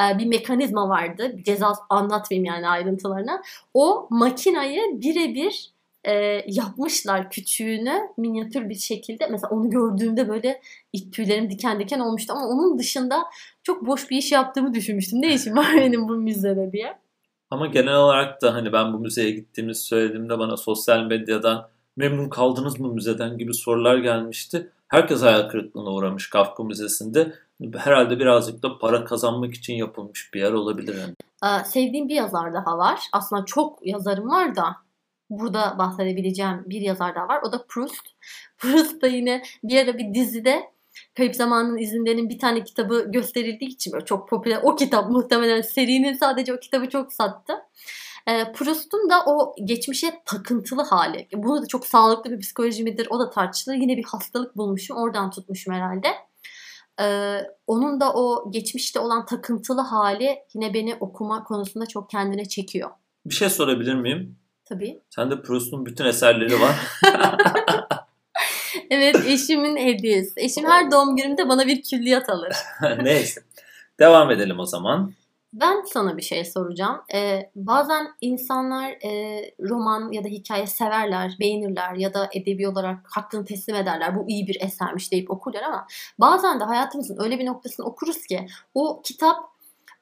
Ee, 0.01 0.19
bir 0.19 0.27
mekanizma 0.27 0.89
vardı. 0.89 1.37
Ceza 1.45 1.73
anlatmayayım 1.91 2.45
yani 2.45 2.69
ayrıntılarını. 2.69 3.43
O 3.75 4.07
makinayı 4.11 4.83
birebir 4.93 5.73
e, 6.05 6.45
yapmışlar 6.47 7.31
küçüğünü 7.31 8.01
minyatür 8.17 8.69
bir 8.69 8.75
şekilde. 8.75 9.27
Mesela 9.27 9.51
onu 9.51 9.71
gördüğümde 9.71 10.29
böyle 10.29 10.61
ilk 10.93 11.13
tüylerim 11.13 11.51
diken 11.51 11.81
diken 11.81 12.01
olmuştu 12.01 12.33
ama 12.37 12.49
onun 12.49 12.79
dışında 12.79 13.25
çok 13.63 13.87
boş 13.87 14.11
bir 14.11 14.17
iş 14.17 14.33
yaptığımı 14.33 14.75
düşünmüştüm. 14.75 15.23
Ne 15.23 15.35
işim 15.35 15.57
var 15.57 15.67
benim 15.77 16.09
bu 16.09 16.17
müzede 16.17 16.73
diye. 16.73 16.99
Ama 17.51 17.67
genel 17.67 17.97
olarak 17.97 18.43
da 18.43 18.55
hani 18.55 18.73
ben 18.73 18.93
bu 18.93 18.99
müzeye 18.99 19.31
gittiğimizi 19.31 19.83
söylediğimde 19.83 20.39
bana 20.39 20.57
sosyal 20.57 21.05
medyadan 21.05 21.69
memnun 21.97 22.29
kaldınız 22.29 22.81
mı 22.81 22.95
müzeden 22.95 23.39
gibi 23.39 23.55
sorular 23.55 23.99
gelmişti. 23.99 24.71
Herkes 24.89 25.23
hayal 25.23 25.49
kırıklığına 25.49 25.91
uğramış 25.91 26.31
Kafka 26.31 26.65
Müzesi'nde. 26.65 27.33
Herhalde 27.77 28.19
birazcık 28.19 28.63
da 28.63 28.79
para 28.79 29.05
kazanmak 29.05 29.55
için 29.55 29.75
yapılmış 29.75 30.35
bir 30.35 30.41
yer 30.41 30.53
olabilir. 30.53 30.97
Yani. 31.01 31.15
Ee, 31.45 31.65
sevdiğim 31.65 32.09
bir 32.09 32.15
yazar 32.15 32.55
daha 32.55 32.79
var. 32.79 33.01
Aslında 33.13 33.45
çok 33.45 33.87
yazarım 33.87 34.29
var 34.29 34.57
da 34.57 34.77
burada 35.31 35.79
bahsedebileceğim 35.79 36.65
bir 36.67 36.81
yazar 36.81 37.15
daha 37.15 37.29
var. 37.29 37.41
O 37.43 37.53
da 37.53 37.65
Proust. 37.69 38.07
Proust 38.59 39.03
da 39.03 39.07
yine 39.07 39.43
bir 39.65 39.79
ara 39.85 39.99
bir 39.99 40.15
dizide 40.15 40.71
Kayıp 41.17 41.37
Zamanın 41.37 41.79
İzinlerinin 41.79 42.29
bir 42.29 42.39
tane 42.39 42.65
kitabı 42.65 43.07
gösterildiği 43.09 43.71
için 43.71 43.93
böyle 43.93 44.05
çok 44.05 44.29
popüler. 44.29 44.61
O 44.63 44.77
kitap 44.77 45.11
muhtemelen 45.11 45.61
serinin 45.61 46.13
sadece 46.13 46.55
o 46.55 46.61
kitabı 46.61 46.89
çok 46.89 47.13
sattı. 47.13 47.53
Ee, 48.29 48.53
Proust'un 48.53 49.11
da 49.11 49.25
o 49.27 49.55
geçmişe 49.65 50.23
takıntılı 50.25 50.83
hali. 50.83 51.29
Bunu 51.37 51.63
da 51.63 51.67
çok 51.67 51.87
sağlıklı 51.87 52.31
bir 52.31 52.39
psikoloji 52.39 52.85
midir 52.85 53.07
o 53.11 53.19
da 53.19 53.31
tartışılır. 53.31 53.75
Yine 53.77 53.97
bir 53.97 54.05
hastalık 54.05 54.57
bulmuşum. 54.57 54.97
Oradan 54.97 55.31
tutmuşum 55.31 55.75
herhalde. 55.75 56.09
Ee, 57.01 57.41
onun 57.67 58.01
da 58.01 58.13
o 58.13 58.51
geçmişte 58.51 59.01
olan 59.01 59.27
takıntılı 59.27 59.81
hali 59.81 60.39
yine 60.55 60.75
beni 60.75 60.95
okuma 61.01 61.45
konusunda 61.45 61.87
çok 61.87 62.11
kendine 62.11 62.49
çekiyor. 62.49 62.91
Bir 63.27 63.35
şey 63.35 63.51
sorabilir 63.51 63.95
miyim? 63.95 64.37
Tabii. 64.65 65.01
Sende 65.11 65.43
Proust'un 65.43 65.87
bütün 65.87 66.05
eserleri 66.05 66.61
var. 66.61 66.77
Evet 68.91 69.17
eşimin 69.27 69.77
hediyesi. 69.77 70.33
Eşim 70.37 70.67
her 70.67 70.91
doğum 70.91 71.17
günümde 71.17 71.49
bana 71.49 71.67
bir 71.67 71.83
külliyat 71.83 72.29
alır. 72.29 72.53
Neyse. 73.03 73.41
Devam 74.01 74.31
edelim 74.31 74.61
o 74.61 74.67
zaman. 74.67 75.13
Ben 75.53 75.83
sana 75.87 76.17
bir 76.17 76.23
şey 76.23 76.45
soracağım. 76.45 77.01
Ee, 77.15 77.51
bazen 77.57 78.09
insanlar 78.21 78.91
e, 78.91 79.43
roman 79.61 80.13
ya 80.13 80.25
da 80.25 80.29
hikaye 80.29 80.67
severler, 80.67 81.37
beğenirler 81.41 81.95
ya 81.95 82.15
da 82.15 82.29
edebi 82.33 82.69
olarak 82.69 82.99
hakkını 83.11 83.45
teslim 83.45 83.77
ederler. 83.77 84.17
Bu 84.17 84.29
iyi 84.29 84.47
bir 84.47 84.61
esermiş 84.61 85.13
deyip 85.13 85.31
okurlar 85.31 85.63
ama 85.63 85.87
bazen 86.19 86.61
de 86.61 86.65
hayatımızın 86.65 87.25
öyle 87.25 87.39
bir 87.39 87.47
noktasını 87.47 87.87
okuruz 87.87 88.27
ki 88.27 88.47
o 88.75 89.03
kitap 89.03 89.37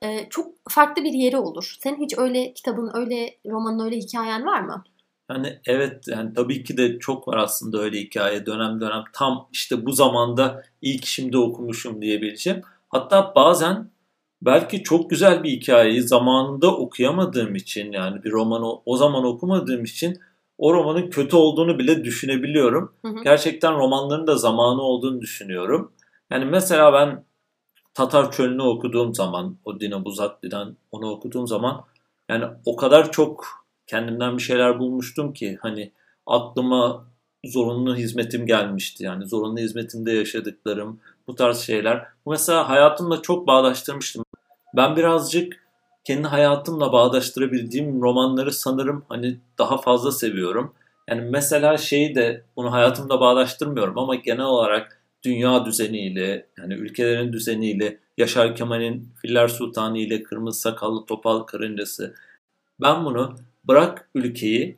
e, 0.02 0.28
çok 0.28 0.52
farklı 0.68 1.04
bir 1.04 1.12
yeri 1.12 1.36
olur. 1.36 1.76
Senin 1.80 2.00
hiç 2.00 2.18
öyle 2.18 2.52
kitabın, 2.54 2.90
öyle 2.94 3.36
romanın, 3.46 3.84
öyle 3.84 3.96
hikayen 3.96 4.46
var 4.46 4.60
mı? 4.60 4.84
Yani 5.30 5.58
evet 5.66 6.08
yani 6.08 6.34
tabii 6.34 6.64
ki 6.64 6.76
de 6.76 6.98
çok 6.98 7.28
var 7.28 7.36
aslında 7.36 7.78
öyle 7.78 7.98
hikaye 7.98 8.46
dönem 8.46 8.80
dönem 8.80 9.04
tam 9.12 9.48
işte 9.52 9.86
bu 9.86 9.92
zamanda 9.92 10.62
ilk 10.82 11.06
şimdi 11.06 11.38
okumuşum 11.38 12.02
diyebileceğim. 12.02 12.62
Hatta 12.88 13.32
bazen 13.34 13.90
belki 14.42 14.82
çok 14.82 15.10
güzel 15.10 15.42
bir 15.42 15.50
hikayeyi 15.50 16.02
zamanında 16.02 16.76
okuyamadığım 16.76 17.54
için 17.54 17.92
yani 17.92 18.24
bir 18.24 18.30
romanı 18.30 18.72
o 18.86 18.96
zaman 18.96 19.24
okumadığım 19.24 19.84
için 19.84 20.18
o 20.58 20.74
romanın 20.74 21.10
kötü 21.10 21.36
olduğunu 21.36 21.78
bile 21.78 22.04
düşünebiliyorum. 22.04 22.92
Hı 23.02 23.08
hı. 23.08 23.22
Gerçekten 23.24 23.74
romanların 23.74 24.26
da 24.26 24.36
zamanı 24.36 24.82
olduğunu 24.82 25.20
düşünüyorum. 25.20 25.92
Yani 26.30 26.44
mesela 26.44 26.92
ben 26.92 27.24
Tatar 27.94 28.32
Çölü'nü 28.32 28.62
okuduğum 28.62 29.14
zaman, 29.14 29.56
o 29.64 29.80
Dina 29.80 30.04
Buzatli'den 30.04 30.76
onu 30.92 31.10
okuduğum 31.10 31.46
zaman 31.46 31.84
yani 32.28 32.44
o 32.66 32.76
kadar 32.76 33.12
çok 33.12 33.44
kendimden 33.86 34.36
bir 34.36 34.42
şeyler 34.42 34.78
bulmuştum 34.78 35.32
ki 35.32 35.58
hani 35.62 35.92
aklıma 36.26 37.06
zorunlu 37.44 37.96
hizmetim 37.96 38.46
gelmişti. 38.46 39.04
Yani 39.04 39.26
zorunlu 39.26 39.58
hizmetimde 39.58 40.12
yaşadıklarım, 40.12 41.00
bu 41.26 41.34
tarz 41.34 41.58
şeyler. 41.58 42.06
Bu 42.26 42.30
mesela 42.30 42.68
hayatımla 42.68 43.22
çok 43.22 43.46
bağdaştırmıştım. 43.46 44.24
Ben 44.76 44.96
birazcık 44.96 45.66
kendi 46.04 46.28
hayatımla 46.28 46.92
bağdaştırabildiğim 46.92 48.02
romanları 48.02 48.52
sanırım 48.52 49.04
hani 49.08 49.36
daha 49.58 49.78
fazla 49.78 50.12
seviyorum. 50.12 50.74
Yani 51.08 51.20
mesela 51.20 51.76
şeyi 51.76 52.14
de 52.14 52.44
bunu 52.56 52.72
hayatımda 52.72 53.20
bağdaştırmıyorum 53.20 53.98
ama 53.98 54.14
genel 54.14 54.44
olarak 54.44 55.02
dünya 55.24 55.64
düzeniyle 55.64 56.46
yani 56.58 56.74
ülkelerin 56.74 57.32
düzeniyle 57.32 57.98
Yaşar 58.18 58.56
Kemal'in 58.56 59.08
Filler 59.22 59.48
Sultanı 59.48 59.98
ile 59.98 60.22
Kırmızı 60.22 60.60
Sakallı 60.60 61.06
Topal 61.06 61.40
Karıncası 61.40 62.14
ben 62.80 63.04
bunu 63.04 63.36
bırak 63.64 64.08
ülkeyi 64.14 64.76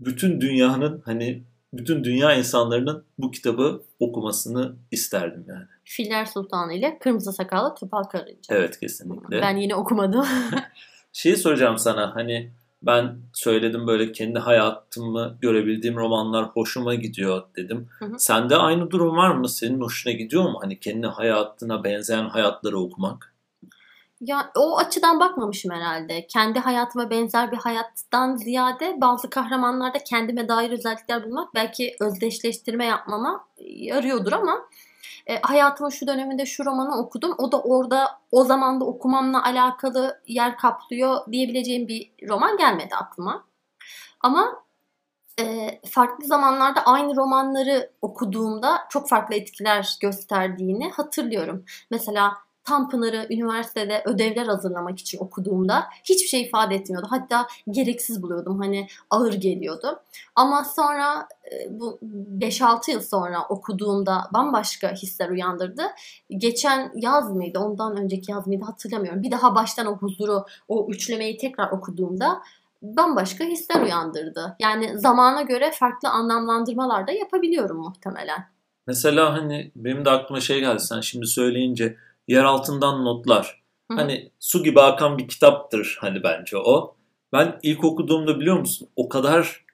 bütün 0.00 0.40
dünyanın 0.40 1.02
hani 1.04 1.42
bütün 1.72 2.04
dünya 2.04 2.34
insanlarının 2.34 3.04
bu 3.18 3.30
kitabı 3.30 3.82
okumasını 4.00 4.72
isterdim 4.90 5.44
yani. 5.48 5.64
Filler 5.84 6.26
Sultanı 6.26 6.74
ile 6.74 6.98
Kırmızı 6.98 7.32
Sakallı 7.32 7.74
Topal 7.74 8.02
Karınca. 8.02 8.56
Evet 8.56 8.80
kesinlikle. 8.80 9.42
Ben 9.42 9.56
yine 9.56 9.74
okumadım. 9.74 10.26
Şeyi 11.12 11.36
soracağım 11.36 11.78
sana 11.78 12.16
hani 12.16 12.50
ben 12.82 13.18
söyledim 13.32 13.86
böyle 13.86 14.12
kendi 14.12 14.38
hayatımı 14.38 15.36
görebildiğim 15.40 15.96
romanlar 15.96 16.44
hoşuma 16.44 16.94
gidiyor 16.94 17.42
dedim. 17.56 17.88
Hı 17.98 18.04
hı. 18.04 18.18
Sende 18.18 18.56
aynı 18.56 18.90
durum 18.90 19.16
var 19.16 19.30
mı? 19.30 19.48
Senin 19.48 19.80
hoşuna 19.80 20.12
gidiyor 20.12 20.42
mu? 20.42 20.58
Hani 20.62 20.80
kendi 20.80 21.06
hayatına 21.06 21.84
benzeyen 21.84 22.24
hayatları 22.24 22.78
okumak? 22.78 23.34
Ya 24.20 24.50
o 24.56 24.78
açıdan 24.78 25.20
bakmamışım 25.20 25.72
herhalde. 25.72 26.26
Kendi 26.26 26.58
hayatıma 26.58 27.10
benzer 27.10 27.52
bir 27.52 27.56
hayattan 27.56 28.36
ziyade 28.36 29.00
bazı 29.00 29.30
kahramanlarda 29.30 29.98
kendime 29.98 30.48
dair 30.48 30.70
özellikler 30.70 31.24
bulmak 31.24 31.54
belki 31.54 31.96
özdeşleştirme 32.00 32.86
yapmama 32.86 33.44
yarıyordur 33.58 34.32
ama 34.32 34.68
e, 35.26 35.40
hayatımın 35.40 35.90
şu 35.90 36.06
döneminde 36.06 36.46
şu 36.46 36.64
romanı 36.64 36.98
okudum. 36.98 37.34
O 37.38 37.52
da 37.52 37.60
orada 37.62 38.20
o 38.32 38.44
zamanda 38.44 38.84
okumamla 38.84 39.44
alakalı 39.44 40.20
yer 40.26 40.56
kaplıyor 40.56 41.32
diyebileceğim 41.32 41.88
bir 41.88 42.10
roman 42.28 42.56
gelmedi 42.56 42.94
aklıma. 42.94 43.44
Ama 44.20 44.62
e, 45.40 45.80
farklı 45.90 46.24
zamanlarda 46.24 46.82
aynı 46.82 47.16
romanları 47.16 47.90
okuduğumda 48.02 48.78
çok 48.88 49.08
farklı 49.08 49.34
etkiler 49.34 49.96
gösterdiğini 50.00 50.90
hatırlıyorum. 50.90 51.64
Mesela 51.90 52.32
Tanpınar'ı 52.64 53.26
üniversitede 53.30 54.02
ödevler 54.04 54.46
hazırlamak 54.46 54.98
için 54.98 55.18
okuduğumda 55.18 55.84
hiçbir 56.04 56.28
şey 56.28 56.42
ifade 56.42 56.74
etmiyordu. 56.74 57.06
Hatta 57.10 57.46
gereksiz 57.70 58.22
buluyordum. 58.22 58.58
Hani 58.58 58.86
ağır 59.10 59.32
geliyordu. 59.32 60.00
Ama 60.34 60.64
sonra 60.64 61.28
e, 61.52 61.80
bu 61.80 61.98
5-6 62.38 62.90
yıl 62.90 63.00
sonra 63.00 63.46
okuduğumda 63.48 64.22
bambaşka 64.34 64.92
hisler 64.92 65.30
uyandırdı. 65.30 65.82
Geçen 66.30 66.92
yaz 66.94 67.30
mıydı, 67.30 67.58
ondan 67.58 67.96
önceki 67.96 68.32
yaz 68.32 68.46
mıydı 68.46 68.64
hatırlamıyorum. 68.64 69.22
Bir 69.22 69.30
daha 69.30 69.54
baştan 69.54 69.86
o 69.86 69.96
huzuru, 69.96 70.44
o 70.68 70.86
üçlemeyi 70.90 71.36
tekrar 71.36 71.70
okuduğumda 71.70 72.42
bambaşka 72.82 73.44
hisler 73.44 73.82
uyandırdı. 73.82 74.56
Yani 74.60 74.98
zamana 74.98 75.42
göre 75.42 75.70
farklı 75.74 76.08
anlamlandırmalar 76.08 77.06
da 77.06 77.12
yapabiliyorum 77.12 77.76
muhtemelen. 77.76 78.44
Mesela 78.86 79.32
hani 79.32 79.72
benim 79.76 80.04
de 80.04 80.10
aklıma 80.10 80.40
şey 80.40 80.60
geldi 80.60 80.80
sen 80.80 81.00
şimdi 81.00 81.26
söyleyince 81.26 81.96
yer 82.30 82.44
altından 82.44 83.04
notlar. 83.04 83.62
Hı. 83.90 83.96
Hani 83.96 84.30
su 84.38 84.62
gibi 84.62 84.80
akan 84.80 85.18
bir 85.18 85.28
kitaptır 85.28 85.98
hani 86.00 86.22
bence 86.22 86.58
o. 86.58 86.94
Ben 87.32 87.58
ilk 87.62 87.84
okuduğumda 87.84 88.40
biliyor 88.40 88.58
musun 88.58 88.88
o 88.96 89.08
kadar 89.08 89.64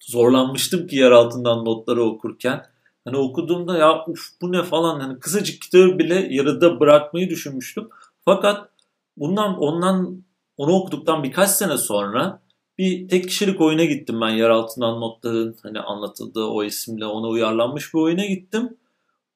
zorlanmıştım 0.00 0.86
ki 0.86 0.96
yer 0.96 1.10
altından 1.10 1.64
notları 1.64 2.02
okurken. 2.02 2.66
Hani 3.04 3.16
okuduğumda 3.16 3.78
ya 3.78 4.04
uf 4.06 4.20
bu 4.42 4.52
ne 4.52 4.62
falan 4.62 5.00
hani 5.00 5.20
kısacık 5.20 5.62
kitabı 5.62 5.98
bile 5.98 6.28
yarıda 6.30 6.80
bırakmayı 6.80 7.30
düşünmüştüm. 7.30 7.88
Fakat 8.24 8.68
bundan 9.16 9.58
ondan 9.58 10.24
onu 10.56 10.72
okuduktan 10.72 11.22
birkaç 11.22 11.50
sene 11.50 11.76
sonra 11.76 12.42
bir 12.78 13.08
tek 13.08 13.28
kişilik 13.28 13.60
oyuna 13.60 13.84
gittim 13.84 14.20
ben 14.20 14.28
yer 14.28 14.50
altından 14.50 15.00
notların 15.00 15.56
hani 15.62 15.80
anlatıldığı 15.80 16.44
o 16.44 16.64
isimle 16.64 17.06
ona 17.06 17.26
uyarlanmış 17.26 17.94
bir 17.94 17.98
oyuna 17.98 18.26
gittim. 18.26 18.76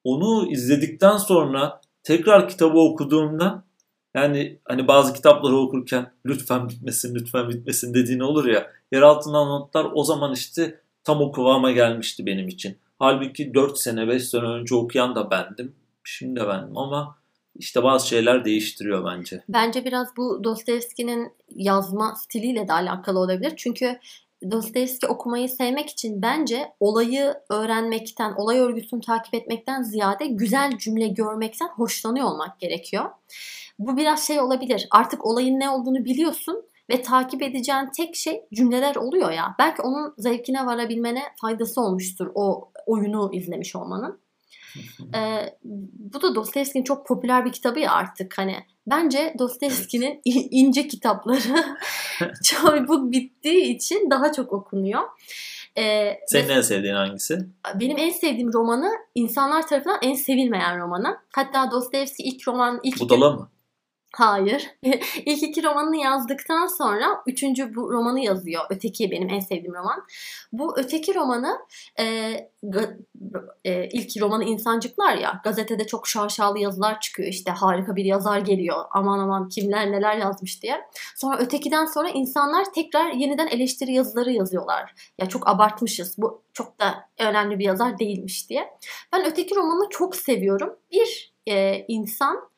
Onu 0.05 0.51
izledikten 0.51 1.17
sonra 1.17 1.81
tekrar 2.05 2.49
kitabı 2.49 2.79
okuduğumda 2.79 3.65
Yani 4.15 4.59
hani 4.65 4.89
bazı 4.89 5.15
kitapları 5.15 5.57
okurken 5.57 6.13
lütfen 6.27 6.69
bitmesin, 6.69 7.15
lütfen 7.15 7.49
bitmesin 7.49 7.95
dediğin 7.95 8.21
olur 8.21 8.45
ya. 8.45 8.71
Yer 8.93 9.03
altından 9.03 9.49
notlar 9.49 9.87
o 9.95 10.05
zaman 10.05 10.33
işte 10.33 10.81
tam 11.05 11.21
o 11.21 11.33
kıvama 11.33 11.71
gelmişti 11.71 12.27
benim 12.27 12.49
için. 12.49 12.79
Halbuki 12.99 13.55
4 13.55 13.79
sene 13.79 14.09
5 14.09 14.29
sene 14.29 14.43
önce 14.43 14.75
okuyan 14.75 15.15
da 15.15 15.31
bendim. 15.31 15.75
Şimdi 16.05 16.41
de 16.41 16.49
bendim 16.49 16.79
ama 16.79 17.19
işte 17.57 17.83
bazı 17.83 18.09
şeyler 18.09 18.45
değiştiriyor 18.45 19.05
bence. 19.05 19.45
Bence 19.49 19.85
biraz 19.85 20.17
bu 20.17 20.45
Dostoyevski'nin 20.45 21.33
yazma 21.49 22.15
stiliyle 22.15 22.69
de 22.69 22.73
alakalı 22.73 23.19
olabilir. 23.19 23.53
Çünkü 23.57 23.99
Dostoyevski 24.51 25.07
okumayı 25.07 25.49
sevmek 25.49 25.91
için 25.91 26.23
bence 26.23 26.73
olayı 26.81 27.35
öğrenmekten, 27.51 28.35
olay 28.37 28.59
örgüsünü 28.59 29.01
takip 29.01 29.35
etmekten 29.35 29.83
ziyade 29.83 30.27
güzel 30.27 30.79
cümle 30.79 31.09
görmekten 31.09 31.69
hoşlanıyor 31.69 32.27
olmak 32.27 32.61
gerekiyor. 32.61 33.05
Bu 33.79 33.97
biraz 33.97 34.27
şey 34.27 34.41
olabilir. 34.41 34.89
Artık 34.91 35.27
olayın 35.27 35.61
ne 35.61 35.71
olduğunu 35.71 36.05
biliyorsun 36.05 36.65
ve 36.91 37.03
takip 37.03 37.43
edeceğin 37.43 37.91
tek 37.97 38.17
şey 38.17 38.45
cümleler 38.55 38.97
oluyor 38.97 39.31
ya. 39.31 39.55
Belki 39.59 39.83
onun 39.83 40.15
zevkine 40.19 40.67
varabilmene 40.67 41.23
faydası 41.41 41.81
olmuştur 41.81 42.31
o 42.35 42.71
oyunu 42.87 43.31
izlemiş 43.33 43.77
olmanın. 43.77 44.24
Ee, 45.15 45.57
bu 45.95 46.23
da 46.23 46.35
Dostoyevski'nin 46.35 46.85
çok 46.85 47.07
popüler 47.07 47.45
bir 47.45 47.53
kitabı 47.53 47.81
ya 47.81 47.93
artık 47.93 48.39
hani. 48.39 48.57
Bence 48.87 49.35
Dostoyevski'nin 49.39 50.21
ince 50.51 50.89
kitapları 50.89 51.65
çabuk 52.43 53.13
bittiği 53.13 53.75
için 53.75 54.11
daha 54.11 54.33
çok 54.33 54.53
okunuyor. 54.53 55.03
Ee, 55.79 56.19
Senin 56.27 56.49
en 56.49 56.61
sevdiğin 56.61 56.95
hangisi? 56.95 57.39
Benim 57.75 57.99
en 57.99 58.11
sevdiğim 58.11 58.53
romanı 58.53 58.91
insanlar 59.15 59.67
tarafından 59.67 59.99
en 60.03 60.15
sevilmeyen 60.15 60.81
romanı. 60.81 61.17
Hatta 61.33 61.71
Dostoyevski 61.71 62.23
ilk 62.23 62.49
roman... 62.49 62.81
ilk 62.83 63.01
Budala 63.01 63.31
mı? 63.31 63.51
Hayır. 64.17 64.71
İlk 65.27 65.43
iki 65.43 65.63
romanını 65.63 65.97
yazdıktan 65.97 66.67
sonra 66.67 67.23
üçüncü 67.27 67.75
bu 67.75 67.93
romanı 67.93 68.21
yazıyor. 68.21 68.63
Öteki 68.71 69.11
benim 69.11 69.29
en 69.29 69.41
sevdiğim 69.41 69.75
roman. 69.75 70.05
Bu 70.53 70.79
öteki 70.79 71.15
romanı 71.15 71.59
e, 72.01 72.35
ga, 72.63 72.97
e, 73.65 73.89
ilk 73.89 74.23
romanı 74.23 74.45
insancıklar 74.45 75.17
ya 75.17 75.41
gazetede 75.45 75.87
çok 75.87 76.09
şaşalı 76.09 76.59
yazılar 76.59 77.01
çıkıyor. 77.01 77.29
İşte 77.29 77.51
harika 77.51 77.97
bir 77.97 78.05
yazar 78.05 78.39
geliyor. 78.39 78.85
Aman 78.91 79.19
aman 79.19 79.49
kimler 79.49 79.93
neler 79.93 80.17
yazmış 80.17 80.63
diye. 80.63 80.81
Sonra 81.17 81.39
ötekiden 81.39 81.85
sonra 81.85 82.09
insanlar 82.09 82.73
tekrar 82.75 83.13
yeniden 83.13 83.47
eleştiri 83.47 83.93
yazıları 83.93 84.33
yazıyorlar. 84.33 84.95
Ya 85.19 85.27
çok 85.27 85.49
abartmışız. 85.49 86.19
Bu 86.19 86.43
çok 86.53 86.81
da 86.81 87.09
önemli 87.19 87.59
bir 87.59 87.65
yazar 87.65 87.99
değilmiş 87.99 88.51
diye. 88.51 88.71
Ben 89.13 89.25
öteki 89.27 89.55
romanı 89.55 89.89
çok 89.91 90.17
seviyorum. 90.17 90.77
Bir 90.93 91.35
e, 91.47 91.85
insan 91.89 92.54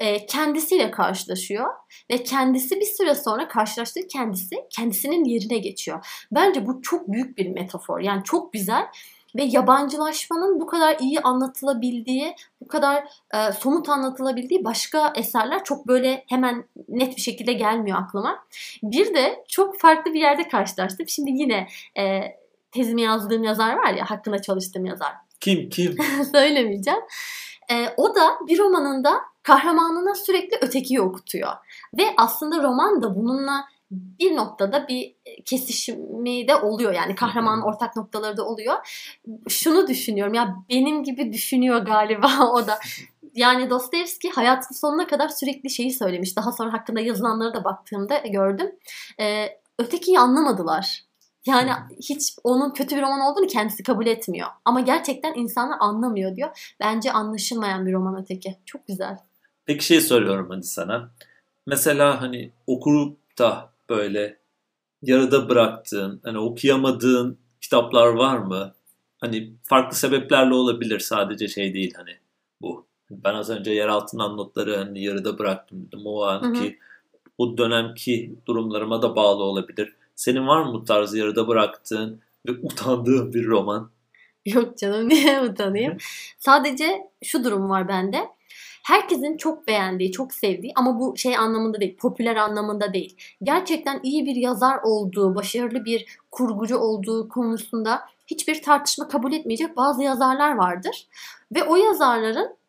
e, 0.00 0.26
kendisiyle 0.26 0.90
karşılaşıyor 0.90 1.66
ve 2.10 2.22
kendisi 2.22 2.80
bir 2.80 2.86
süre 2.86 3.14
sonra 3.14 3.48
karşılaştığı 3.48 4.06
kendisi 4.08 4.56
kendisinin 4.70 5.24
yerine 5.24 5.58
geçiyor. 5.58 6.26
Bence 6.32 6.66
bu 6.66 6.82
çok 6.82 7.08
büyük 7.08 7.38
bir 7.38 7.48
metafor. 7.48 8.00
Yani 8.00 8.24
çok 8.24 8.52
güzel 8.52 8.86
ve 9.36 9.42
yabancılaşmanın 9.42 10.60
bu 10.60 10.66
kadar 10.66 10.96
iyi 11.00 11.20
anlatılabildiği, 11.20 12.34
bu 12.60 12.68
kadar 12.68 13.04
e, 13.34 13.52
somut 13.52 13.88
anlatılabildiği 13.88 14.64
başka 14.64 15.12
eserler 15.16 15.64
çok 15.64 15.88
böyle 15.88 16.24
hemen 16.28 16.64
net 16.88 17.16
bir 17.16 17.22
şekilde 17.22 17.52
gelmiyor 17.52 17.98
aklıma. 17.98 18.44
Bir 18.82 19.14
de 19.14 19.44
çok 19.48 19.80
farklı 19.80 20.14
bir 20.14 20.20
yerde 20.20 20.48
karşılaştım. 20.48 21.08
Şimdi 21.08 21.30
yine 21.30 21.68
e, 21.98 22.20
tezimi 22.72 23.02
yazdığım 23.02 23.44
yazar 23.44 23.76
var 23.76 23.94
ya, 23.94 24.10
hakkında 24.10 24.42
çalıştığım 24.42 24.86
yazar. 24.86 25.12
Kim 25.40 25.68
kim? 25.68 25.96
Söylemeyeceğim. 26.32 27.00
E, 27.70 27.94
o 27.96 28.14
da 28.14 28.38
bir 28.48 28.58
romanında 28.58 29.29
kahramanına 29.42 30.14
sürekli 30.14 30.56
ötekiyi 30.60 31.00
okutuyor. 31.00 31.52
Ve 31.98 32.02
aslında 32.16 32.62
roman 32.62 33.02
da 33.02 33.16
bununla 33.16 33.64
bir 33.90 34.36
noktada 34.36 34.88
bir 34.88 35.16
kesişimi 35.44 36.48
de 36.48 36.56
oluyor. 36.56 36.92
Yani 36.92 37.14
kahramanın 37.14 37.62
ortak 37.62 37.96
noktaları 37.96 38.36
da 38.36 38.44
oluyor. 38.44 38.74
Şunu 39.48 39.88
düşünüyorum 39.88 40.34
ya 40.34 40.56
benim 40.70 41.04
gibi 41.04 41.32
düşünüyor 41.32 41.78
galiba 41.78 42.50
o 42.52 42.66
da. 42.66 42.78
Yani 43.34 43.70
Dostoyevski 43.70 44.30
hayatın 44.30 44.74
sonuna 44.74 45.06
kadar 45.06 45.28
sürekli 45.28 45.70
şeyi 45.70 45.92
söylemiş. 45.92 46.36
Daha 46.36 46.52
sonra 46.52 46.72
hakkında 46.72 47.00
yazılanlara 47.00 47.54
da 47.54 47.64
baktığımda 47.64 48.18
gördüm. 48.18 48.70
Ee, 49.20 49.46
ötekiyi 49.78 50.18
anlamadılar. 50.18 51.04
Yani 51.46 51.70
hiç 52.10 52.36
onun 52.44 52.70
kötü 52.70 52.96
bir 52.96 53.02
roman 53.02 53.20
olduğunu 53.20 53.46
kendisi 53.46 53.82
kabul 53.82 54.06
etmiyor. 54.06 54.48
Ama 54.64 54.80
gerçekten 54.80 55.34
insanlar 55.34 55.76
anlamıyor 55.80 56.36
diyor. 56.36 56.74
Bence 56.80 57.12
anlaşılmayan 57.12 57.86
bir 57.86 57.92
roman 57.92 58.20
öteki. 58.20 58.56
Çok 58.66 58.86
güzel. 58.86 59.18
Peki 59.70 59.84
şey 59.84 60.00
soruyorum 60.00 60.50
hadi 60.50 60.62
sana. 60.62 61.10
Mesela 61.66 62.22
hani 62.22 62.50
okurup 62.66 63.38
da 63.38 63.72
böyle 63.90 64.38
yarıda 65.02 65.48
bıraktığın, 65.48 66.20
hani 66.24 66.38
okuyamadığın 66.38 67.38
kitaplar 67.60 68.06
var 68.06 68.38
mı? 68.38 68.74
Hani 69.20 69.52
farklı 69.64 69.96
sebeplerle 69.96 70.54
olabilir 70.54 71.00
sadece 71.00 71.48
şey 71.48 71.74
değil 71.74 71.94
hani 71.96 72.10
bu. 72.62 72.86
Ben 73.10 73.34
az 73.34 73.50
önce 73.50 73.72
yer 73.72 73.88
altından 73.88 74.36
notları 74.36 74.76
hani 74.76 75.04
yarıda 75.04 75.38
bıraktım 75.38 75.86
dedim. 75.86 76.00
O 76.04 76.22
anki 76.22 76.78
o 77.38 77.58
dönemki 77.58 78.34
durumlarıma 78.46 79.02
da 79.02 79.16
bağlı 79.16 79.42
olabilir. 79.42 79.94
Senin 80.14 80.46
var 80.46 80.62
mı 80.62 80.72
bu 80.72 80.84
tarz 80.84 81.14
yarıda 81.14 81.48
bıraktığın 81.48 82.20
ve 82.46 82.52
utandığın 82.62 83.34
bir 83.34 83.46
roman? 83.46 83.90
Yok 84.46 84.78
canım 84.78 85.08
niye 85.08 85.40
utanayım? 85.40 85.96
Sadece 86.38 87.10
şu 87.24 87.44
durum 87.44 87.70
var 87.70 87.88
bende 87.88 88.39
herkesin 88.82 89.36
çok 89.36 89.66
beğendiği, 89.66 90.12
çok 90.12 90.34
sevdiği 90.34 90.72
ama 90.76 91.00
bu 91.00 91.16
şey 91.16 91.36
anlamında 91.36 91.80
değil, 91.80 91.96
popüler 91.96 92.36
anlamında 92.36 92.94
değil. 92.94 93.16
Gerçekten 93.42 94.00
iyi 94.02 94.26
bir 94.26 94.36
yazar 94.36 94.78
olduğu, 94.82 95.34
başarılı 95.34 95.84
bir 95.84 96.18
kurgucu 96.30 96.78
olduğu 96.78 97.28
konusunda 97.28 98.00
hiçbir 98.26 98.62
tartışma 98.62 99.08
kabul 99.08 99.32
etmeyecek 99.32 99.76
bazı 99.76 100.02
yazarlar 100.02 100.54
vardır. 100.54 101.08
Ve 101.54 101.62
o 101.62 101.76
yazarların 101.76 102.60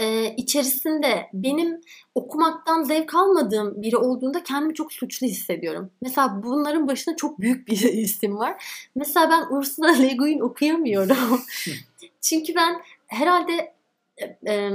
e, 0.00 0.34
içerisinde 0.36 1.28
benim 1.32 1.80
okumaktan 2.14 2.82
zevk 2.82 3.14
almadığım 3.14 3.82
biri 3.82 3.96
olduğunda 3.96 4.42
kendimi 4.42 4.74
çok 4.74 4.92
suçlu 4.92 5.26
hissediyorum. 5.26 5.90
Mesela 6.02 6.42
bunların 6.42 6.88
başında 6.88 7.16
çok 7.16 7.40
büyük 7.40 7.68
bir 7.68 7.78
isim 7.92 8.38
var. 8.38 8.64
Mesela 8.94 9.30
ben 9.30 9.56
Ursula 9.56 9.92
Le 9.92 10.14
Guin 10.14 10.40
okuyamıyorum. 10.40 11.40
Çünkü 12.20 12.54
ben 12.54 12.82
herhalde 13.06 13.74
e, 14.16 14.52
e, 14.52 14.70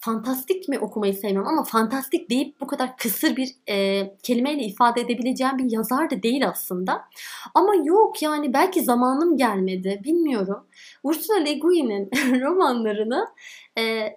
fantastik 0.00 0.68
mi 0.68 0.78
okumayı 0.78 1.14
sevmiyorum 1.14 1.48
ama 1.48 1.64
fantastik 1.64 2.30
deyip 2.30 2.60
bu 2.60 2.66
kadar 2.66 2.96
kısır 2.96 3.36
bir 3.36 3.48
e, 3.68 4.06
kelimeyle 4.22 4.62
ifade 4.62 5.00
edebileceğim 5.00 5.58
bir 5.58 5.70
yazar 5.70 6.10
da 6.10 6.22
değil 6.22 6.48
aslında. 6.48 7.04
Ama 7.54 7.74
yok 7.84 8.22
yani 8.22 8.52
belki 8.52 8.82
zamanım 8.82 9.36
gelmedi 9.36 10.00
bilmiyorum. 10.04 10.66
Ursula 11.02 11.36
Le 11.36 11.54
Guin'in 11.54 12.10
romanlarını 12.40 13.26
e, 13.78 14.08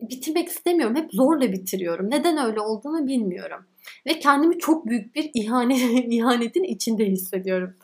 bitirmek 0.00 0.48
istemiyorum. 0.48 0.96
Hep 0.96 1.12
zorla 1.12 1.52
bitiriyorum. 1.52 2.10
Neden 2.10 2.46
öyle 2.46 2.60
olduğunu 2.60 3.06
bilmiyorum. 3.06 3.66
Ve 4.06 4.18
kendimi 4.18 4.58
çok 4.58 4.86
büyük 4.86 5.14
bir 5.14 5.30
ihanet, 5.34 5.78
ihanetin 6.12 6.64
içinde 6.64 7.06
hissediyorum. 7.06 7.74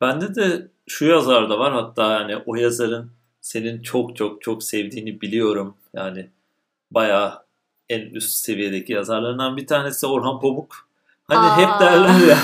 Bende 0.00 0.34
de 0.34 0.68
şu 0.86 1.04
yazar 1.06 1.50
da 1.50 1.58
var 1.58 1.72
hatta 1.72 2.12
yani 2.12 2.36
o 2.46 2.54
yazarın 2.54 3.10
senin 3.40 3.82
çok 3.82 4.16
çok 4.16 4.42
çok 4.42 4.62
sevdiğini 4.62 5.20
biliyorum. 5.20 5.76
Yani 5.94 6.30
bayağı 6.94 7.42
en 7.88 8.00
üst 8.00 8.30
seviyedeki 8.30 8.92
yazarlarından 8.92 9.56
bir 9.56 9.66
tanesi 9.66 10.06
Orhan 10.06 10.40
Pamuk. 10.40 10.88
Hani 11.24 11.38
Aa. 11.38 11.56
hep 11.56 11.80
derler 11.80 12.28
ya 12.28 12.38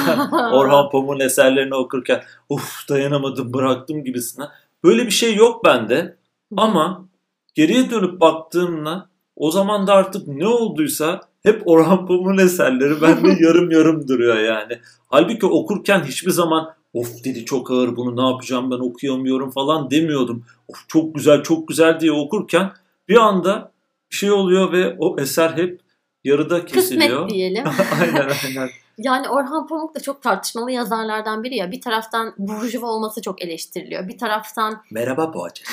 Orhan 0.53 0.91
Pamuk'un 0.91 1.21
eserlerini 1.21 1.75
okurken 1.75 2.23
uf 2.49 2.89
dayanamadım 2.89 3.55
bıraktım 3.55 4.05
gibisine. 4.05 4.45
Böyle 4.85 5.07
bir 5.07 5.11
şey 5.11 5.35
yok 5.35 5.65
bende. 5.65 6.17
Ama 6.57 7.09
geriye 7.55 7.91
dönüp 7.91 8.21
baktığımda 8.21 9.09
o 9.37 9.51
zaman 9.51 9.87
da 9.87 9.95
artık 9.95 10.29
ne 10.29 10.47
olduysa 10.47 11.21
hep 11.43 11.63
Orhan 11.67 12.07
Pamuk'un 12.07 12.39
eserleri 12.39 13.03
bende 13.03 13.29
yarım 13.41 13.71
yarım 13.71 14.09
duruyor 14.09 14.37
yani. 14.37 14.79
Halbuki 15.09 15.47
okurken 15.47 16.05
hiçbir 16.05 16.31
zaman 16.31 16.75
of 16.95 17.25
dedi 17.25 17.45
çok 17.45 17.71
ağır 17.71 17.97
bunu 17.97 18.17
ne 18.17 18.31
yapacağım 18.31 18.71
ben 18.71 18.79
okuyamıyorum 18.79 19.51
falan 19.51 19.91
demiyordum. 19.91 20.45
Of 20.69 20.89
çok 20.89 21.15
güzel 21.15 21.43
çok 21.43 21.69
güzel 21.69 22.01
diye 22.01 22.13
okurken 22.13 22.73
bir 23.09 23.17
anda 23.17 23.73
bir 24.11 24.17
şey 24.17 24.31
oluyor 24.31 24.73
ve 24.73 24.97
o 24.99 25.21
eser 25.21 25.51
hep 25.51 25.81
yarıda 26.25 26.65
kesiliyor. 26.65 27.09
Kısmet 27.09 27.31
diyelim. 27.31 27.65
aynen 28.01 28.29
aynen. 28.45 28.69
Yani 28.99 29.29
Orhan 29.29 29.67
Pamuk 29.67 29.95
da 29.95 30.01
çok 30.01 30.23
tartışmalı 30.23 30.73
yazarlardan 30.73 31.45
biri 31.45 31.57
ya. 31.57 31.73
Bir 31.73 31.81
taraftan 31.81 32.35
burjuva 32.39 32.87
olması 32.87 33.23
çok 33.23 33.43
eleştiriliyor. 33.43 34.09
Bir 34.09 34.19
taraftan... 34.19 34.83
Merhaba 34.91 35.35
Boğaçı. 35.35 35.65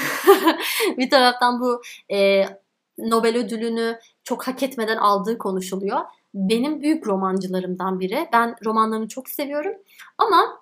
bir 0.97 1.09
taraftan 1.09 1.59
bu 1.59 1.81
e, 2.11 2.45
Nobel 2.97 3.37
ödülünü 3.37 3.99
çok 4.23 4.47
hak 4.47 4.63
etmeden 4.63 4.97
aldığı 4.97 5.37
konuşuluyor. 5.37 5.99
Benim 6.33 6.81
büyük 6.81 7.07
romancılarımdan 7.07 7.99
biri. 7.99 8.27
Ben 8.33 8.55
romanlarını 8.65 9.07
çok 9.07 9.29
seviyorum. 9.29 9.73
Ama 10.17 10.61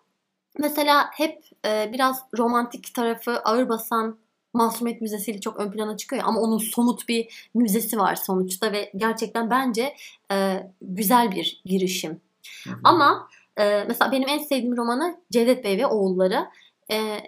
mesela 0.59 1.09
hep 1.13 1.43
e, 1.65 1.89
biraz 1.93 2.23
romantik 2.37 2.93
tarafı 2.93 3.39
ağır 3.39 3.69
basan 3.69 4.17
Masumiyet 4.53 5.01
Müzesi 5.01 5.31
ile 5.31 5.39
çok 5.39 5.59
ön 5.59 5.71
plana 5.71 5.97
çıkıyor 5.97 6.23
ama 6.25 6.39
onun 6.39 6.57
somut 6.57 7.07
bir 7.07 7.49
müzesi 7.53 7.97
var 7.99 8.15
sonuçta 8.15 8.71
ve 8.71 8.91
gerçekten 8.95 9.49
bence 9.49 9.95
e, 10.31 10.67
güzel 10.81 11.31
bir 11.31 11.61
girişim. 11.65 12.21
Hı 12.63 12.69
hı. 12.69 12.75
Ama 12.83 13.29
e, 13.57 13.83
mesela 13.87 14.11
benim 14.11 14.29
en 14.29 14.37
sevdiğim 14.37 14.77
romanı 14.77 15.21
Cevdet 15.31 15.63
Bey 15.63 15.77
ve 15.77 15.87
Oğulları. 15.87 16.47
E, 16.91 17.19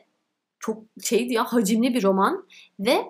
çok 0.59 0.83
şeydi 1.03 1.33
ya 1.33 1.43
hacimli 1.43 1.93
bir 1.93 2.03
roman 2.03 2.45
ve 2.79 3.05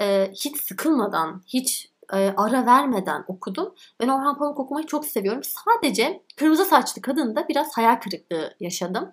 e, 0.00 0.30
hiç 0.32 0.56
sıkılmadan, 0.56 1.42
hiç 1.46 1.90
e, 2.12 2.16
ara 2.36 2.66
vermeden 2.66 3.24
okudum. 3.28 3.74
Ben 4.00 4.08
Orhan 4.08 4.38
Pamuk 4.38 4.58
okumayı 4.58 4.86
çok 4.86 5.06
seviyorum. 5.06 5.42
Sadece 5.44 6.22
Kırmızı 6.36 6.64
Saçlı 6.64 7.02
Kadın'da 7.02 7.48
biraz 7.48 7.76
hayal 7.76 7.96
kırıklığı 7.96 8.54
yaşadım. 8.60 9.12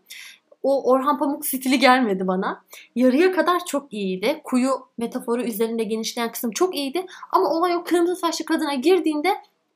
O 0.66 0.92
Orhan 0.92 1.18
Pamuk 1.18 1.46
stili 1.46 1.80
gelmedi 1.80 2.28
bana. 2.28 2.64
Yarıya 2.96 3.32
kadar 3.32 3.66
çok 3.66 3.94
iyiydi. 3.94 4.42
Kuyu 4.44 4.72
metaforu 4.98 5.44
üzerinde 5.44 5.84
genişleyen 5.84 6.32
kısım 6.32 6.52
çok 6.52 6.76
iyiydi. 6.76 7.06
Ama 7.32 7.50
olay 7.50 7.76
o 7.76 7.84
kırmızı 7.84 8.16
saçlı 8.16 8.46
kadına 8.46 8.74
girdiğinde 8.74 9.30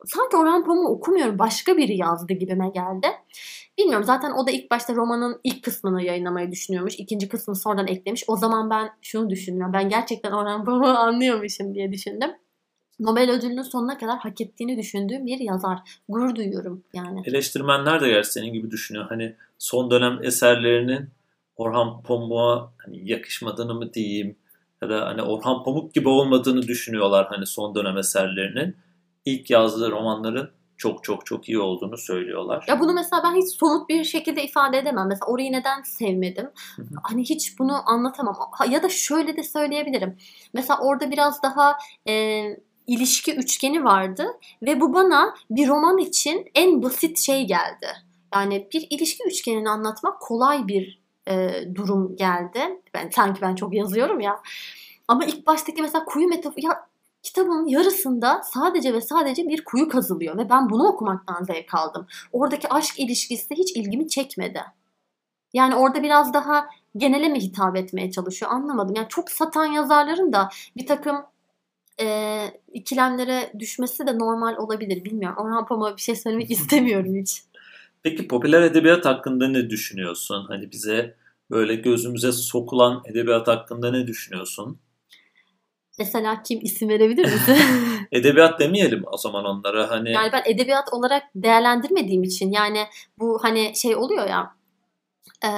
sanki 0.06 0.38
Orhan 0.38 0.66
Pamuk 0.66 0.90
okumuyorum 0.90 1.40
başka 1.40 1.78
biri 1.78 1.98
yazdı 1.98 2.34
gibime 2.34 2.70
geldi. 2.70 3.08
Bilmiyorum 3.78 4.06
zaten 4.06 4.32
o 4.32 4.48
da 4.48 4.52
ilk 4.52 4.72
başta 4.72 4.96
romanın 4.96 5.40
ilk 5.44 5.64
kısmını 5.64 6.04
yayınlamayı 6.04 6.52
düşünüyormuş. 6.52 7.00
İkinci 7.00 7.30
kısmını 7.30 7.56
sonradan 7.56 7.88
eklemiş. 7.88 8.24
O 8.28 8.38
zaman 8.38 8.70
ben 8.70 8.90
şunu 9.02 9.30
düşünüyorum. 9.30 9.74
Ben 9.74 9.90
gerçekten 9.90 10.32
Orhan 10.32 10.66
Pamuk'u 10.66 10.88
anlıyormuşum 10.98 11.76
diye 11.76 11.92
düşündüm. 11.92 12.32
Nobel 13.00 13.32
ödülünün 13.32 13.62
sonuna 13.62 13.98
kadar 13.98 14.18
hak 14.18 14.42
ettiğini 14.42 14.78
düşündüğüm 14.78 15.26
bir 15.26 15.40
yazar. 15.40 15.80
Gurur 16.10 16.36
duyuyorum 16.36 16.84
yani. 16.94 17.22
Eleştirmenler 17.26 18.02
de 18.02 18.10
gerçi 18.10 18.32
senin 18.32 18.54
gibi 18.54 18.72
düşünüyor. 18.72 19.06
Hani 19.10 19.36
son 19.58 19.92
dönem 19.92 20.20
eserlerinin 20.24 21.10
Orhan 21.56 22.02
Pamuk'a 22.02 22.72
hani 22.78 23.10
yakışmadığını 23.12 23.74
mı 23.74 23.94
diyeyim 23.94 24.36
ya 24.82 24.90
da 24.90 25.06
hani 25.06 25.22
Orhan 25.22 25.64
Pamuk 25.64 25.94
gibi 25.94 26.10
olmadığını 26.10 26.62
düşünüyorlar 26.62 27.28
hani 27.30 27.46
son 27.46 27.76
dönem 27.76 27.98
eserlerinin. 27.98 28.76
ilk 29.26 29.50
yazdığı 29.50 29.92
romanların 29.92 30.52
çok 30.78 31.04
çok 31.04 31.26
çok 31.26 31.50
iyi 31.50 31.60
olduğunu 31.60 31.98
söylüyorlar. 31.98 32.66
Ya 32.68 32.80
bunu 32.80 32.94
mesela 32.94 33.22
ben 33.24 33.36
hiç 33.36 33.60
somut 33.60 33.90
bir 33.90 34.04
şekilde 34.04 34.44
ifade 34.44 34.78
edemem. 34.78 35.08
Mesela 35.08 35.32
orayı 35.32 35.52
neden 35.52 35.82
sevmedim? 35.82 36.50
Hani 37.04 37.22
hiç 37.24 37.60
bunu 37.60 37.90
anlatamam. 37.90 38.36
Ya 38.70 38.84
da 38.84 38.90
şöyle 38.90 39.38
de 39.38 39.44
söyleyebilirim. 39.44 40.18
Mesela 40.54 40.80
orada 40.80 41.12
biraz 41.12 41.44
daha 41.44 41.78
e, 42.08 42.44
ilişki 42.90 43.36
üçgeni 43.36 43.84
vardı 43.84 44.28
ve 44.62 44.82
bu 44.82 44.94
bana 44.94 45.36
bir 45.50 45.68
roman 45.68 45.98
için 45.98 46.46
en 46.56 46.84
basit 46.84 47.20
şey 47.20 47.48
geldi. 47.48 47.88
Yani 48.34 48.68
bir 48.74 48.88
ilişki 48.90 49.24
üçgenini 49.24 49.70
anlatmak 49.70 50.22
kolay 50.22 50.68
bir 50.68 51.02
e, 51.28 51.52
durum 51.76 52.16
geldi. 52.16 52.82
Ben 52.94 53.10
sanki 53.10 53.42
ben 53.42 53.56
çok 53.56 53.74
yazıyorum 53.74 54.20
ya. 54.20 54.42
Ama 55.08 55.26
ilk 55.26 55.48
baştaki 55.48 55.82
mesela 55.82 56.06
kuyu 56.06 56.28
metaforu 56.28 56.66
ya 56.66 56.90
kitabın 57.24 57.66
yarısında 57.66 58.42
sadece 58.44 58.94
ve 58.94 59.02
sadece 59.02 59.48
bir 59.48 59.64
kuyu 59.64 59.90
kazılıyor 59.90 60.38
ve 60.38 60.50
ben 60.50 60.70
bunu 60.70 60.88
okumaktan 60.88 61.44
zevk 61.44 61.76
aldım. 61.76 62.08
Oradaki 62.32 62.70
aşk 62.70 63.00
ilişkisi 63.00 63.56
hiç 63.56 63.72
ilgimi 63.72 64.08
çekmedi. 64.08 64.62
Yani 65.54 65.76
orada 65.76 66.04
biraz 66.04 66.34
daha 66.34 66.70
genele 66.98 67.30
mi 67.30 67.40
hitap 67.40 67.78
etmeye 67.78 68.12
çalışıyor 68.12 68.52
anlamadım. 68.52 68.96
Yani 68.96 69.08
çok 69.10 69.32
satan 69.32 69.66
yazarların 69.66 70.34
da 70.34 70.50
bir 70.78 70.88
takım 70.88 71.26
e, 72.02 72.40
ikilemlere 72.74 73.54
düşmesi 73.60 74.08
de 74.08 74.18
normal 74.18 74.58
olabilir. 74.58 75.06
Bilmiyorum. 75.06 75.38
Orhan 75.46 75.66
Pamuk'a 75.66 75.98
bir 75.98 76.02
şey 76.02 76.16
söylemek 76.16 76.52
istemiyorum 76.58 77.16
hiç. 77.22 77.42
Peki 78.04 78.28
popüler 78.28 78.62
edebiyat 78.62 79.06
hakkında 79.06 79.48
ne 79.48 79.70
düşünüyorsun? 79.70 80.46
Hani 80.48 80.72
bize 80.72 81.16
böyle 81.52 81.76
gözümüze 81.76 82.32
sokulan 82.32 83.02
edebiyat 83.06 83.48
hakkında 83.48 83.92
ne 83.92 84.08
düşünüyorsun? 84.08 84.80
Mesela 86.00 86.44
kim 86.44 86.60
isim 86.62 86.90
verebilir 86.90 87.24
misin? 87.26 87.58
edebiyat 88.12 88.60
demeyelim 88.60 89.04
o 89.12 89.18
zaman 89.18 89.46
onlara 89.46 89.90
hani. 89.90 90.12
Yani 90.12 90.30
ben 90.32 90.44
edebiyat 90.46 90.94
olarak 90.94 91.24
değerlendirmediğim 91.36 92.24
için 92.24 92.52
yani 92.52 92.86
bu 93.20 93.40
hani 93.42 93.76
şey 93.76 93.96
oluyor 93.96 94.30
ya 94.30 94.59
e, 95.46 95.50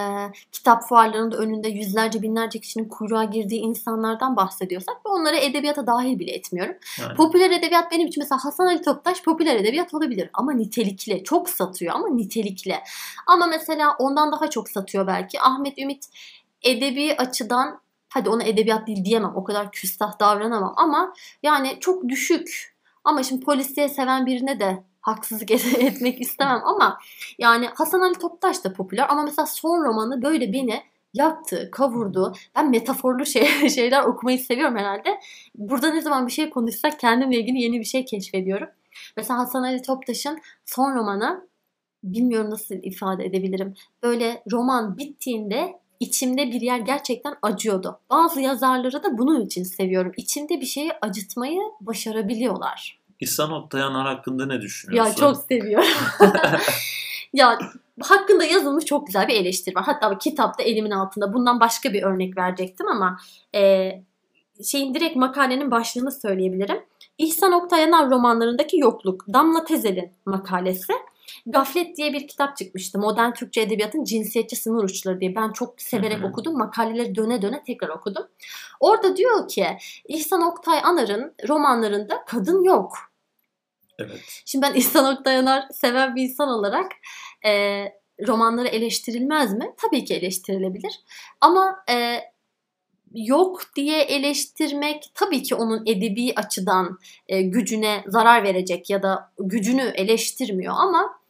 kitap 0.52 0.84
fuarlarında 0.84 1.38
önünde 1.38 1.70
yüzlerce 1.70 2.22
binlerce 2.22 2.60
kişinin 2.60 2.90
kuyruğa 2.90 3.24
girdiği 3.24 3.62
insanlardan 3.62 4.36
bahsediyorsak 4.36 4.96
ve 5.06 5.10
onları 5.10 5.36
edebiyata 5.36 5.88
dahil 5.88 6.20
bile 6.20 6.32
etmiyorum. 6.32 6.76
Yani. 7.00 7.16
Popüler 7.16 7.52
edebiyat 7.52 7.92
benim 7.92 8.08
için 8.08 8.24
mesela 8.24 8.46
Hasan 8.46 8.68
Ali 8.68 8.82
Toptaş 8.82 9.24
popüler 9.24 9.56
edebiyat 9.56 9.94
olabilir 9.94 10.30
ama 10.34 10.54
nitelikli. 10.54 11.24
Çok 11.24 11.50
satıyor 11.50 11.96
ama 11.96 12.10
nitelikli. 12.10 12.76
Ama 13.28 13.48
mesela 13.48 13.96
ondan 14.00 14.32
daha 14.32 14.50
çok 14.50 14.70
satıyor 14.70 15.08
belki. 15.08 15.42
Ahmet 15.42 15.78
Ümit 15.78 16.06
edebi 16.64 17.16
açıdan 17.18 17.82
hadi 18.10 18.30
ona 18.30 18.44
edebiyat 18.44 18.88
değil 18.88 19.06
diyemem. 19.06 19.36
O 19.36 19.44
kadar 19.44 19.72
küstah 19.72 20.20
davranamam 20.20 20.74
ama 20.78 21.14
yani 21.44 21.78
çok 21.80 22.10
düşük. 22.10 22.76
Ama 23.04 23.24
şimdi 23.24 23.46
polisiye 23.46 23.90
seven 23.90 24.26
birine 24.26 24.60
de 24.60 24.84
haksızlık 25.02 25.52
etmek 25.80 26.22
istemem 26.22 26.62
ama 26.66 27.00
yani 27.38 27.68
Hasan 27.76 28.02
Ali 28.02 28.14
Toptaş 28.14 28.64
da 28.64 28.74
popüler 28.74 29.06
ama 29.10 29.24
mesela 29.24 29.46
son 29.46 29.84
romanı 29.84 30.22
böyle 30.22 30.54
beni 30.54 30.84
yaktı, 31.14 31.70
kavurdu. 31.72 32.34
Ben 32.56 32.70
metaforlu 32.70 33.26
şey, 33.26 33.70
şeyler 33.70 34.04
okumayı 34.04 34.40
seviyorum 34.40 34.78
herhalde. 34.78 35.20
Burada 35.56 35.94
ne 35.94 36.02
zaman 36.02 36.28
bir 36.28 36.32
şey 36.32 36.50
konuşsak 36.50 37.00
kendimle 37.00 37.40
ilgili 37.40 37.62
yeni 37.62 37.80
bir 37.80 37.86
şey 37.86 38.06
keşfediyorum. 38.06 38.68
Mesela 39.18 39.40
Hasan 39.40 39.64
Ali 39.64 39.82
Toptaş'ın 39.82 40.40
son 40.66 40.96
romanı 40.96 41.48
bilmiyorum 42.04 42.50
nasıl 42.50 42.76
ifade 42.76 43.26
edebilirim. 43.26 43.74
Böyle 44.04 44.44
roman 44.52 44.98
bittiğinde 44.98 45.80
içimde 46.00 46.48
bir 46.48 46.62
yer 46.62 46.80
gerçekten 46.80 47.36
acıyordu. 47.42 48.00
Bazı 48.10 48.42
yazarları 48.42 49.04
da 49.04 49.18
bunun 49.18 49.46
için 49.46 49.64
seviyorum. 49.64 50.12
İçimde 50.18 50.62
bir 50.62 50.66
şeyi 50.66 50.92
acıtmayı 51.02 51.62
başarabiliyorlar. 51.82 53.01
İhsan 53.22 53.52
Oktayanar 53.52 54.08
hakkında 54.08 54.46
ne 54.46 54.62
düşünüyorsun? 54.62 55.12
Ya 55.12 55.16
çok 55.16 55.38
seviyorum. 55.38 55.88
ya 57.34 57.60
hakkında 58.02 58.44
yazılmış 58.44 58.86
çok 58.86 59.08
güzel 59.08 59.28
bir 59.28 59.36
eleştiri 59.36 59.76
var. 59.76 59.84
Hatta 59.86 60.18
kitapta 60.18 60.64
elimin 60.64 60.92
altında. 60.92 61.34
Bundan 61.34 61.60
başka 61.60 61.94
bir 61.94 62.04
örnek 62.04 62.38
verecektim 62.38 62.88
ama 62.88 63.20
e, 63.56 63.92
şeyin 64.64 64.94
direkt 64.94 65.16
makalenin 65.16 65.72
başlığını 65.72 66.12
söyleyebilirim. 66.12 66.84
İhsan 67.18 67.52
Oktayanar 67.52 68.10
romanlarındaki 68.10 68.78
yokluk. 68.78 69.26
Damla 69.34 69.64
Tezel'in 69.64 70.12
makalesi. 70.26 70.94
Gaflet 71.46 71.98
diye 71.98 72.14
bir 72.14 72.28
kitap 72.28 72.58
çıkmıştı. 72.58 73.00
Modern 73.00 73.32
Türkçe 73.32 73.62
Edebiyatın 73.62 74.04
Cinsiyetçi 74.04 74.56
Sınır 74.56 74.84
Uçları 74.84 75.20
diye. 75.20 75.36
Ben 75.36 75.52
çok 75.52 75.82
severek 75.82 76.20
Hı-hı. 76.20 76.28
okudum. 76.28 76.58
Makaleleri 76.58 77.16
döne 77.16 77.42
döne 77.42 77.64
tekrar 77.64 77.90
okudum. 77.90 78.28
Orada 78.80 79.18
diyor 79.18 79.48
ki 79.48 79.68
İhsan 80.08 80.42
Oktay 80.42 80.80
Anar'ın 80.84 81.34
romanlarında 81.48 82.26
kadın 82.28 82.64
yok. 82.64 83.11
Evet. 84.02 84.42
Şimdi 84.46 84.66
ben 84.66 84.74
İhsan 84.74 85.18
Oktayanar 85.18 85.66
seven 85.72 86.16
bir 86.16 86.24
insan 86.24 86.50
olarak 86.50 86.92
e, 87.46 87.84
romanları 88.28 88.68
eleştirilmez 88.68 89.54
mi? 89.54 89.74
Tabii 89.78 90.06
ki 90.06 90.14
eleştirilebilir. 90.14 91.00
Ama 91.42 91.84
e, 91.90 92.20
yok 93.14 93.62
diye 93.76 94.02
eleştirmek 94.02 95.12
tabii 95.14 95.44
ki 95.44 95.56
onun 95.56 95.84
edebi 95.86 96.34
açıdan 96.36 97.00
e, 97.28 97.42
gücüne 97.42 98.04
zarar 98.08 98.44
verecek 98.44 98.90
ya 98.90 99.04
da 99.04 99.32
gücünü 99.40 99.82
eleştirmiyor 99.82 100.74
ama 100.78 101.22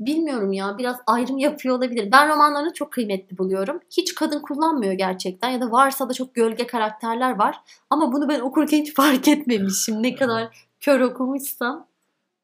bilmiyorum 0.00 0.52
ya 0.52 0.78
biraz 0.78 0.96
ayrım 1.06 1.38
yapıyor 1.38 1.78
olabilir. 1.78 2.12
Ben 2.12 2.28
romanlarını 2.28 2.72
çok 2.72 2.92
kıymetli 2.92 3.38
buluyorum. 3.38 3.80
Hiç 3.96 4.14
kadın 4.14 4.42
kullanmıyor 4.42 4.92
gerçekten 4.92 5.50
ya 5.50 5.60
da 5.60 5.70
varsa 5.70 6.08
da 6.08 6.14
çok 6.14 6.34
gölge 6.34 6.66
karakterler 6.66 7.38
var. 7.38 7.60
Ama 7.90 8.12
bunu 8.12 8.28
ben 8.28 8.40
okurken 8.40 8.80
hiç 8.80 8.94
fark 8.94 9.28
etmemişim. 9.28 10.02
Ne 10.02 10.14
kadar 10.14 10.67
kör 10.80 11.00
okumuşsam. 11.00 11.86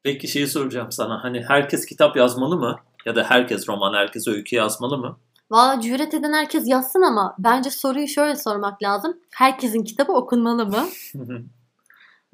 Peki 0.03 0.27
şeyi 0.27 0.47
soracağım 0.47 0.91
sana. 0.91 1.23
Hani 1.23 1.43
herkes 1.47 1.85
kitap 1.85 2.17
yazmalı 2.17 2.57
mı? 2.57 2.75
Ya 3.05 3.15
da 3.15 3.23
herkes 3.23 3.69
roman, 3.69 3.93
herkes 3.93 4.27
öykü 4.27 4.55
yazmalı 4.55 4.97
mı? 4.97 5.17
Valla 5.51 5.81
cüret 5.81 6.13
eden 6.13 6.33
herkes 6.33 6.67
yazsın 6.67 7.01
ama 7.01 7.35
bence 7.39 7.69
soruyu 7.69 8.07
şöyle 8.07 8.35
sormak 8.35 8.83
lazım. 8.83 9.17
Herkesin 9.31 9.83
kitabı 9.83 10.11
okunmalı 10.11 10.65
mı? 10.65 10.85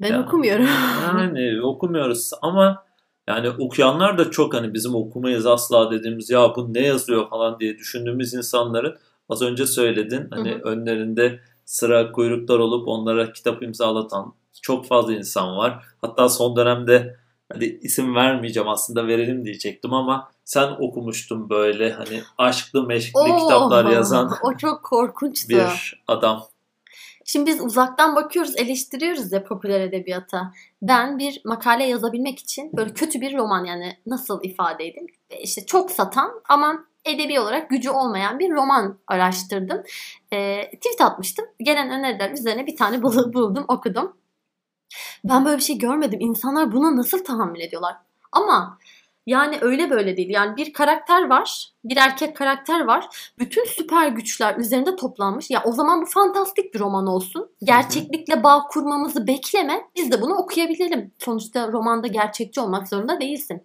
ben 0.00 0.08
yani, 0.08 0.24
okumuyorum. 0.24 0.66
yani 1.06 1.62
okumuyoruz 1.62 2.30
ama 2.42 2.84
yani 3.28 3.50
okuyanlar 3.50 4.18
da 4.18 4.30
çok 4.30 4.54
hani 4.54 4.74
bizim 4.74 4.94
okumayız 4.94 5.46
asla 5.46 5.90
dediğimiz 5.90 6.30
ya 6.30 6.52
bu 6.56 6.74
ne 6.74 6.80
yazıyor 6.80 7.30
falan 7.30 7.60
diye 7.60 7.78
düşündüğümüz 7.78 8.34
insanların 8.34 8.98
az 9.28 9.42
önce 9.42 9.66
söyledin 9.66 10.28
hani 10.30 10.50
hı 10.50 10.54
hı. 10.54 10.62
önlerinde 10.62 11.40
sıra 11.64 12.12
kuyruklar 12.12 12.58
olup 12.58 12.88
onlara 12.88 13.32
kitap 13.32 13.62
imzalatan 13.62 14.34
çok 14.62 14.86
fazla 14.86 15.14
insan 15.14 15.56
var. 15.56 15.84
Hatta 16.00 16.28
son 16.28 16.56
dönemde 16.56 17.16
hani 17.52 17.64
isim 17.64 18.14
vermeyeceğim 18.14 18.68
aslında 18.68 19.06
verelim 19.06 19.44
diyecektim 19.44 19.94
ama 19.94 20.30
sen 20.44 20.68
okumuştun 20.80 21.50
böyle 21.50 21.92
hani 21.92 22.22
aşklı 22.38 22.86
meşkli 22.86 23.20
Oo, 23.20 23.38
kitaplar 23.38 23.90
yazan 23.90 24.30
o 24.42 24.56
çok 24.56 24.82
korkunçtu. 24.84 25.48
bir 25.48 26.04
adam. 26.08 26.44
Şimdi 27.24 27.50
biz 27.50 27.60
uzaktan 27.60 28.16
bakıyoruz, 28.16 28.56
eleştiriyoruz 28.56 29.32
ya 29.32 29.44
popüler 29.44 29.80
edebiyata. 29.80 30.52
Ben 30.82 31.18
bir 31.18 31.40
makale 31.44 31.84
yazabilmek 31.84 32.38
için 32.38 32.70
böyle 32.72 32.94
kötü 32.94 33.20
bir 33.20 33.36
roman 33.36 33.64
yani 33.64 33.96
nasıl 34.06 34.40
ifade 34.42 34.86
edeyim? 34.86 35.06
İşte 35.42 35.66
çok 35.66 35.90
satan 35.90 36.30
ama 36.48 36.84
edebi 37.04 37.40
olarak 37.40 37.70
gücü 37.70 37.90
olmayan 37.90 38.38
bir 38.38 38.50
roman 38.50 38.98
araştırdım. 39.06 39.82
E, 40.32 40.62
tweet 40.64 41.00
atmıştım. 41.00 41.44
Gelen 41.60 41.90
öneriler 41.90 42.30
üzerine 42.30 42.66
bir 42.66 42.76
tane 42.76 43.02
buldum, 43.02 43.64
okudum. 43.68 44.16
Ben 45.24 45.44
böyle 45.44 45.56
bir 45.56 45.62
şey 45.62 45.78
görmedim. 45.78 46.20
İnsanlar 46.20 46.72
buna 46.72 46.96
nasıl 46.96 47.24
tahammül 47.24 47.60
ediyorlar? 47.60 47.96
Ama 48.32 48.78
yani 49.26 49.58
öyle 49.60 49.90
böyle 49.90 50.16
değil. 50.16 50.30
Yani 50.30 50.56
bir 50.56 50.72
karakter 50.72 51.28
var, 51.28 51.71
bir 51.84 51.96
erkek 51.96 52.36
karakter 52.36 52.80
var. 52.80 53.08
Bütün 53.38 53.64
süper 53.64 54.08
güçler 54.08 54.56
üzerinde 54.56 54.96
toplanmış. 54.96 55.50
Ya 55.50 55.62
o 55.64 55.72
zaman 55.72 56.02
bu 56.02 56.06
fantastik 56.06 56.74
bir 56.74 56.80
roman 56.80 57.06
olsun. 57.06 57.50
Gerçeklikle 57.62 58.42
bağ 58.42 58.62
kurmamızı 58.70 59.26
bekleme. 59.26 59.84
Biz 59.96 60.12
de 60.12 60.20
bunu 60.20 60.34
okuyabilelim. 60.34 61.12
Sonuçta 61.18 61.72
romanda 61.72 62.06
gerçekçi 62.06 62.60
olmak 62.60 62.88
zorunda 62.88 63.20
değilsin. 63.20 63.62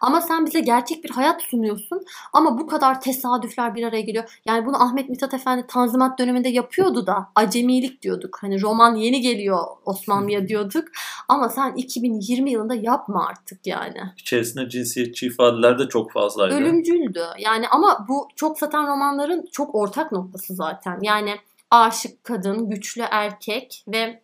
Ama 0.00 0.20
sen 0.20 0.46
bize 0.46 0.60
gerçek 0.60 1.04
bir 1.04 1.10
hayat 1.10 1.42
sunuyorsun. 1.42 2.00
Ama 2.32 2.58
bu 2.58 2.66
kadar 2.66 3.00
tesadüfler 3.00 3.74
bir 3.74 3.84
araya 3.84 4.00
geliyor. 4.00 4.40
Yani 4.46 4.66
bunu 4.66 4.82
Ahmet 4.82 5.08
Mithat 5.08 5.34
Efendi 5.34 5.66
Tanzimat 5.66 6.18
döneminde 6.18 6.48
yapıyordu 6.48 7.06
da 7.06 7.30
acemilik 7.34 8.02
diyorduk. 8.02 8.38
Hani 8.40 8.62
roman 8.62 8.94
yeni 8.94 9.20
geliyor 9.20 9.58
Osmanlı'ya 9.84 10.48
diyorduk. 10.48 10.84
Ama 11.28 11.48
sen 11.48 11.72
2020 11.74 12.50
yılında 12.50 12.74
yapma 12.74 13.26
artık 13.26 13.66
yani. 13.66 14.00
İçerisinde 14.18 14.68
cinsiyetçi 14.68 15.26
ifadeler 15.26 15.78
de 15.78 15.88
çok 15.88 16.12
fazlaydı. 16.12 16.54
Ölümcüldü. 16.54 17.22
Yani 17.38 17.59
ama 17.68 18.06
bu 18.08 18.28
çok 18.36 18.58
satan 18.58 18.86
romanların 18.86 19.46
çok 19.52 19.74
ortak 19.74 20.12
noktası 20.12 20.54
zaten. 20.54 20.98
Yani 21.02 21.36
aşık 21.70 22.24
kadın, 22.24 22.70
güçlü 22.70 23.02
erkek 23.10 23.84
ve 23.88 24.22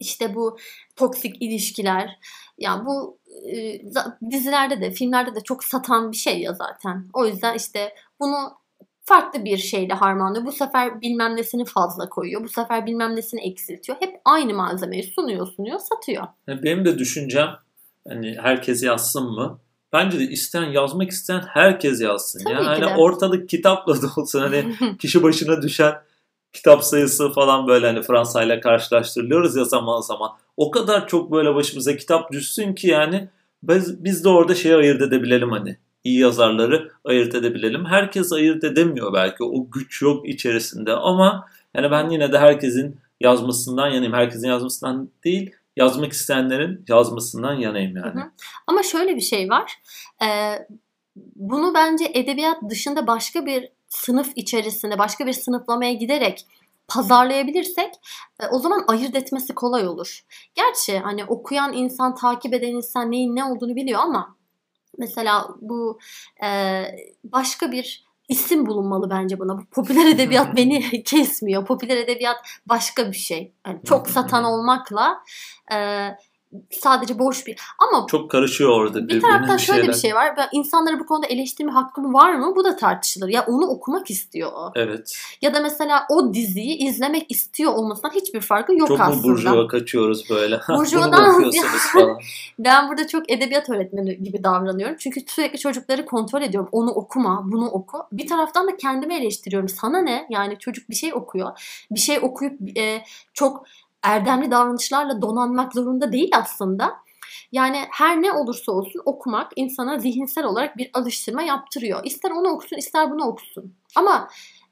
işte 0.00 0.34
bu 0.34 0.58
toksik 0.96 1.42
ilişkiler. 1.42 2.18
Yani 2.58 2.86
bu 2.86 3.18
e, 3.52 3.80
dizilerde 4.30 4.80
de 4.80 4.90
filmlerde 4.90 5.34
de 5.34 5.40
çok 5.40 5.64
satan 5.64 6.12
bir 6.12 6.16
şey 6.16 6.40
ya 6.40 6.52
zaten. 6.52 7.08
O 7.12 7.26
yüzden 7.26 7.54
işte 7.54 7.94
bunu 8.20 8.36
farklı 9.04 9.44
bir 9.44 9.56
şeyle 9.56 9.94
harmanlıyor. 9.94 10.46
Bu 10.46 10.52
sefer 10.52 11.00
bilmem 11.00 11.36
nesini 11.36 11.64
fazla 11.64 12.08
koyuyor. 12.08 12.44
Bu 12.44 12.48
sefer 12.48 12.86
bilmem 12.86 13.16
nesini 13.16 13.40
eksiltiyor. 13.40 13.98
Hep 14.00 14.20
aynı 14.24 14.54
malzemeyi 14.54 15.02
sunuyor 15.02 15.46
sunuyor 15.46 15.78
satıyor. 15.78 16.26
Benim 16.48 16.84
de 16.84 16.98
düşüncem 16.98 17.48
hani 18.08 18.36
herkes 18.42 18.82
yazsın 18.82 19.24
mı? 19.24 19.60
Bence 19.94 20.18
de 20.18 20.24
isteyen 20.24 20.64
yazmak 20.64 21.10
isteyen 21.10 21.42
herkes 21.48 22.00
yazsın. 22.00 22.40
Tabii 22.44 22.54
ya. 22.54 22.66
Hani 22.66 22.86
ortalık 22.86 23.48
kitapla 23.48 24.02
da 24.02 24.06
olsun 24.16 24.40
hani 24.40 24.74
kişi 24.98 25.22
başına 25.22 25.62
düşen 25.62 25.94
kitap 26.52 26.84
sayısı 26.84 27.30
falan 27.30 27.66
böyle 27.66 27.86
hani 27.86 28.02
Fransa 28.02 28.42
ile 28.42 28.60
karşılaştırılıyoruz 28.60 29.56
ya 29.56 29.64
zaman 29.64 30.00
zaman. 30.00 30.30
O 30.56 30.70
kadar 30.70 31.08
çok 31.08 31.32
böyle 31.32 31.54
başımıza 31.54 31.96
kitap 31.96 32.32
düşsün 32.32 32.74
ki 32.74 32.88
yani 32.88 33.28
biz, 33.62 34.04
biz 34.04 34.24
de 34.24 34.28
orada 34.28 34.54
şeyi 34.54 34.74
ayırt 34.74 35.02
edebilelim 35.02 35.50
hani. 35.50 35.76
iyi 36.04 36.20
yazarları 36.20 36.90
ayırt 37.04 37.34
edebilelim. 37.34 37.84
Herkes 37.84 38.32
ayırt 38.32 38.64
edemiyor 38.64 39.12
belki. 39.12 39.44
O 39.44 39.70
güç 39.70 40.02
yok 40.02 40.28
içerisinde 40.28 40.92
ama 40.92 41.46
yani 41.74 41.90
ben 41.90 42.10
yine 42.10 42.32
de 42.32 42.38
herkesin 42.38 42.96
yazmasından 43.20 43.88
yanayım. 43.88 44.12
Herkesin 44.12 44.48
yazmasından 44.48 45.08
değil 45.24 45.50
yazmak 45.76 46.12
isteyenlerin 46.12 46.84
yazmasından 46.88 47.54
yanayım 47.54 47.96
yani. 47.96 48.20
Hı 48.20 48.24
hı. 48.24 48.30
Ama 48.66 48.82
şöyle 48.82 49.16
bir 49.16 49.20
şey 49.20 49.50
var. 49.50 49.82
Ee, 50.22 50.58
bunu 51.16 51.74
bence 51.74 52.10
edebiyat 52.14 52.56
dışında 52.70 53.06
başka 53.06 53.46
bir 53.46 53.68
sınıf 53.88 54.32
içerisinde, 54.36 54.98
başka 54.98 55.26
bir 55.26 55.32
sınıflamaya 55.32 55.92
giderek 55.92 56.46
pazarlayabilirsek 56.88 57.94
e, 58.40 58.46
o 58.46 58.58
zaman 58.58 58.84
ayırt 58.88 59.16
etmesi 59.16 59.54
kolay 59.54 59.88
olur. 59.88 60.24
Gerçi 60.54 60.98
hani 60.98 61.24
okuyan 61.24 61.72
insan, 61.72 62.14
takip 62.14 62.54
eden 62.54 62.72
insan 62.72 63.10
neyin 63.10 63.36
ne 63.36 63.44
olduğunu 63.44 63.76
biliyor 63.76 64.00
ama 64.00 64.36
mesela 64.98 65.48
bu 65.60 65.98
e, 66.44 66.82
başka 67.24 67.72
bir 67.72 68.04
isim 68.28 68.66
bulunmalı 68.66 69.10
bence 69.10 69.38
buna. 69.38 69.58
Bu 69.58 69.64
popüler 69.64 70.06
edebiyat 70.06 70.56
beni 70.56 71.02
kesmiyor. 71.04 71.66
Popüler 71.66 71.96
edebiyat 71.96 72.36
başka 72.66 73.12
bir 73.12 73.16
şey. 73.16 73.52
Yani 73.66 73.80
çok 73.84 74.08
satan 74.08 74.44
olmakla 74.44 75.22
e, 75.72 76.08
sadece 76.70 77.18
boş 77.18 77.46
bir 77.46 77.60
ama 77.78 78.06
çok 78.06 78.30
karışıyor 78.30 78.70
orada 78.70 79.08
bir 79.08 79.20
taraftan 79.20 79.56
şöyle 79.56 79.80
şeyler. 79.80 79.94
bir 79.94 80.00
şey 80.00 80.14
var. 80.14 80.34
Ben 80.36 80.48
insanlara 80.52 81.00
bu 81.00 81.06
konuda 81.06 81.26
eleştirme 81.26 81.72
hakkım 81.72 82.14
var 82.14 82.34
mı? 82.34 82.52
Bu 82.56 82.64
da 82.64 82.76
tartışılır. 82.76 83.28
Ya 83.28 83.44
onu 83.48 83.66
okumak 83.66 84.10
istiyor 84.10 84.52
o. 84.52 84.72
Evet. 84.74 85.18
Ya 85.42 85.54
da 85.54 85.60
mesela 85.60 86.06
o 86.10 86.34
diziyi 86.34 86.76
izlemek 86.76 87.30
istiyor 87.30 87.72
olmasından 87.72 88.10
hiçbir 88.14 88.40
farkı 88.40 88.74
yok 88.74 88.88
çok 88.88 89.00
aslında. 89.00 89.16
Çok 89.16 89.24
mu 89.24 89.30
burjuva 89.30 89.66
kaçıyoruz 89.66 90.30
böyle? 90.30 90.60
Burjuvadan 90.68 91.50
falan. 91.92 92.18
ben 92.58 92.88
burada 92.88 93.06
çok 93.06 93.32
edebiyat 93.32 93.70
öğretmeni 93.70 94.22
gibi 94.22 94.44
davranıyorum. 94.44 94.96
Çünkü 94.98 95.20
sürekli 95.26 95.58
çocukları 95.58 96.06
kontrol 96.06 96.42
ediyorum. 96.42 96.68
Onu 96.72 96.90
okuma, 96.90 97.42
bunu 97.52 97.68
oku. 97.68 97.98
Bir 98.12 98.26
taraftan 98.26 98.68
da 98.68 98.76
kendimi 98.76 99.14
eleştiriyorum. 99.14 99.68
Sana 99.68 99.98
ne? 99.98 100.26
Yani 100.30 100.58
çocuk 100.58 100.90
bir 100.90 100.94
şey 100.94 101.14
okuyor. 101.14 101.84
Bir 101.90 102.00
şey 102.00 102.18
okuyup 102.22 102.78
e, 102.78 103.04
çok 103.34 103.64
erdemli 104.04 104.50
davranışlarla 104.50 105.22
donanmak 105.22 105.72
zorunda 105.72 106.12
değil 106.12 106.30
aslında. 106.32 106.92
Yani 107.52 107.78
her 107.90 108.22
ne 108.22 108.32
olursa 108.32 108.72
olsun 108.72 109.02
okumak 109.04 109.52
insana 109.56 109.98
zihinsel 109.98 110.44
olarak 110.44 110.76
bir 110.76 110.90
alıştırma 110.94 111.42
yaptırıyor. 111.42 112.00
İster 112.04 112.30
onu 112.30 112.48
okusun 112.48 112.76
ister 112.76 113.10
bunu 113.10 113.24
okusun. 113.24 113.74
Ama 113.96 114.28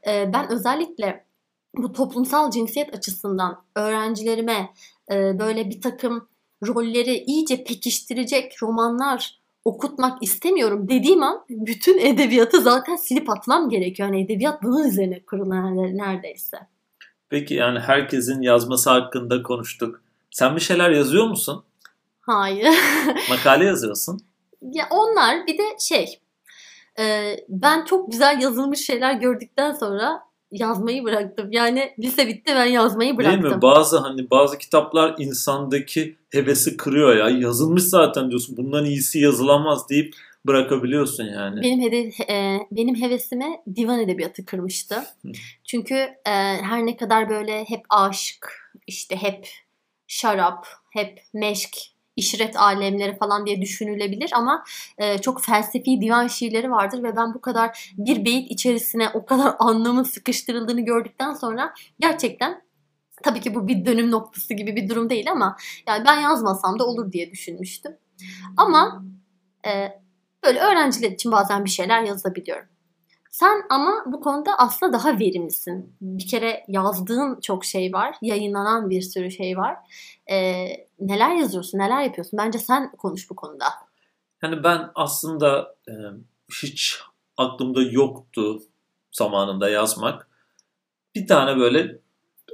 e, 0.06 0.32
ben 0.32 0.52
özellikle 0.52 1.24
bu 1.76 1.92
toplumsal 1.92 2.50
cinsiyet 2.50 2.94
açısından 2.94 3.64
öğrencilerime 3.76 4.70
e, 5.12 5.38
böyle 5.38 5.70
bir 5.70 5.80
takım 5.80 6.28
rolleri 6.66 7.16
iyice 7.16 7.64
pekiştirecek 7.64 8.62
romanlar 8.62 9.42
okutmak 9.64 10.22
istemiyorum 10.22 10.88
dediğim 10.88 11.22
an 11.22 11.44
bütün 11.48 11.98
edebiyatı 11.98 12.60
zaten 12.60 12.96
silip 12.96 13.30
atmam 13.30 13.68
gerekiyor. 13.68 14.08
Yani 14.08 14.24
edebiyat 14.24 14.62
bunun 14.62 14.88
üzerine 14.88 15.24
kurulan 15.24 15.76
neredeyse. 15.76 16.58
Peki 17.32 17.54
yani 17.54 17.78
herkesin 17.78 18.42
yazması 18.42 18.90
hakkında 18.90 19.42
konuştuk. 19.42 20.00
Sen 20.30 20.56
bir 20.56 20.60
şeyler 20.60 20.90
yazıyor 20.90 21.26
musun? 21.26 21.64
Hayır. 22.20 22.68
Makale 23.30 23.64
yazıyorsun. 23.64 24.20
Ya 24.62 24.88
onlar 24.90 25.46
bir 25.46 25.58
de 25.58 25.62
şey 25.80 26.20
e, 26.98 27.36
ben 27.48 27.84
çok 27.84 28.12
güzel 28.12 28.40
yazılmış 28.42 28.86
şeyler 28.86 29.12
gördükten 29.12 29.72
sonra 29.72 30.22
yazmayı 30.50 31.04
bıraktım. 31.04 31.52
Yani 31.52 31.94
lise 31.98 32.28
bitti 32.28 32.52
ben 32.56 32.64
yazmayı 32.64 33.16
bıraktım. 33.16 33.42
Değil 33.42 33.54
mi? 33.54 33.62
Bazı 33.62 33.98
hani 33.98 34.30
bazı 34.30 34.58
kitaplar 34.58 35.14
insandaki 35.18 36.16
hevesi 36.30 36.76
kırıyor 36.76 37.16
ya. 37.16 37.28
Yazılmış 37.28 37.82
zaten 37.82 38.30
diyorsun. 38.30 38.56
Bundan 38.56 38.84
iyisi 38.84 39.18
yazılamaz 39.18 39.88
deyip 39.88 40.14
bırakabiliyorsun 40.46 41.24
yani. 41.24 41.62
Benim 41.62 41.80
hedef, 41.80 42.20
e, 42.20 42.58
benim 42.70 42.94
hevesimi 42.94 43.60
divan 43.76 44.00
edebiyatı 44.00 44.44
kırmıştı. 44.44 45.04
Çünkü 45.64 45.94
e, 46.26 46.32
her 46.62 46.86
ne 46.86 46.96
kadar 46.96 47.28
böyle 47.28 47.64
hep 47.64 47.80
aşık, 47.88 48.72
işte 48.86 49.16
hep 49.16 49.48
şarap, 50.06 50.66
hep 50.92 51.20
meşk, 51.34 51.76
işret 52.16 52.56
alemleri 52.56 53.16
falan 53.16 53.46
diye 53.46 53.62
düşünülebilir 53.62 54.30
ama 54.34 54.64
e, 54.98 55.18
çok 55.18 55.44
felsefi 55.44 56.00
divan 56.00 56.26
şiirleri 56.26 56.70
vardır 56.70 57.02
ve 57.02 57.16
ben 57.16 57.34
bu 57.34 57.40
kadar 57.40 57.92
bir 57.98 58.24
beyit 58.24 58.50
içerisine 58.50 59.08
o 59.14 59.26
kadar 59.26 59.54
anlamın 59.58 60.02
sıkıştırıldığını 60.02 60.80
gördükten 60.80 61.34
sonra 61.34 61.74
gerçekten 62.00 62.62
tabii 63.22 63.40
ki 63.40 63.54
bu 63.54 63.68
bir 63.68 63.84
dönüm 63.84 64.10
noktası 64.10 64.54
gibi 64.54 64.76
bir 64.76 64.88
durum 64.88 65.10
değil 65.10 65.30
ama 65.30 65.56
yani 65.88 66.04
ben 66.04 66.20
yazmasam 66.20 66.78
da 66.78 66.86
olur 66.86 67.12
diye 67.12 67.30
düşünmüştüm. 67.30 67.96
Ama 68.56 69.04
e, 69.66 70.01
Böyle 70.44 70.60
öğrenciler 70.60 71.10
için 71.10 71.32
bazen 71.32 71.64
bir 71.64 71.70
şeyler 71.70 72.02
yazabiliyorum. 72.02 72.66
Sen 73.30 73.62
ama 73.70 74.04
bu 74.06 74.20
konuda 74.20 74.58
aslında 74.58 74.92
daha 74.92 75.18
verimlisin. 75.18 75.96
Bir 76.00 76.26
kere 76.26 76.64
yazdığın 76.68 77.40
çok 77.40 77.64
şey 77.64 77.92
var. 77.92 78.16
Yayınlanan 78.22 78.90
bir 78.90 79.02
sürü 79.02 79.30
şey 79.30 79.56
var. 79.56 79.76
Ee, 80.30 80.66
neler 81.00 81.36
yazıyorsun, 81.36 81.78
neler 81.78 82.02
yapıyorsun? 82.02 82.38
Bence 82.38 82.58
sen 82.58 82.92
konuş 82.92 83.30
bu 83.30 83.36
konuda. 83.36 83.64
Yani 84.42 84.64
ben 84.64 84.90
aslında 84.94 85.74
e, 85.88 85.92
hiç 86.62 86.98
aklımda 87.36 87.82
yoktu 87.82 88.62
zamanında 89.12 89.68
yazmak. 89.68 90.28
Bir 91.14 91.26
tane 91.26 91.56
böyle 91.60 91.98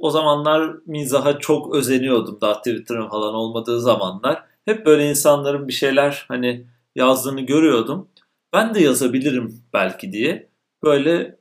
o 0.00 0.10
zamanlar 0.10 0.76
mizaha 0.86 1.38
çok 1.38 1.74
özeniyordum 1.74 2.38
daha 2.40 2.58
Twitter'ın 2.58 3.08
falan 3.08 3.34
olmadığı 3.34 3.80
zamanlar. 3.80 4.44
Hep 4.64 4.86
böyle 4.86 5.10
insanların 5.10 5.68
bir 5.68 5.72
şeyler 5.72 6.24
hani 6.28 6.66
yazdığını 6.98 7.40
görüyordum. 7.40 8.08
Ben 8.52 8.74
de 8.74 8.80
yazabilirim 8.80 9.62
belki 9.74 10.12
diye. 10.12 10.48
Böyle 10.84 11.38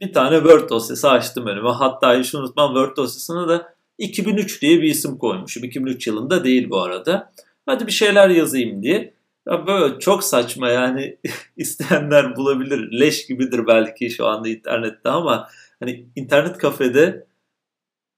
bir 0.00 0.12
tane 0.12 0.36
Word 0.36 0.70
dosyası 0.70 1.10
açtım 1.10 1.46
önüme. 1.46 1.70
Hatta 1.70 2.18
hiç 2.18 2.34
unutmam 2.34 2.74
Word 2.74 2.96
dosyasına 2.96 3.48
da 3.48 3.74
2003 3.98 4.62
diye 4.62 4.82
bir 4.82 4.88
isim 4.88 5.18
koymuşum. 5.18 5.64
2003 5.64 6.06
yılında 6.06 6.44
değil 6.44 6.70
bu 6.70 6.80
arada. 6.82 7.32
Hadi 7.66 7.86
bir 7.86 7.92
şeyler 7.92 8.28
yazayım 8.28 8.82
diye. 8.82 9.14
Ya 9.48 9.66
böyle 9.66 9.98
çok 9.98 10.24
saçma 10.24 10.68
yani 10.68 11.18
isteyenler 11.56 12.36
bulabilir. 12.36 13.00
Leş 13.00 13.26
gibidir 13.26 13.66
belki 13.66 14.10
şu 14.10 14.26
anda 14.26 14.48
internette 14.48 15.08
ama 15.08 15.48
hani 15.80 16.06
internet 16.16 16.58
kafede 16.58 17.26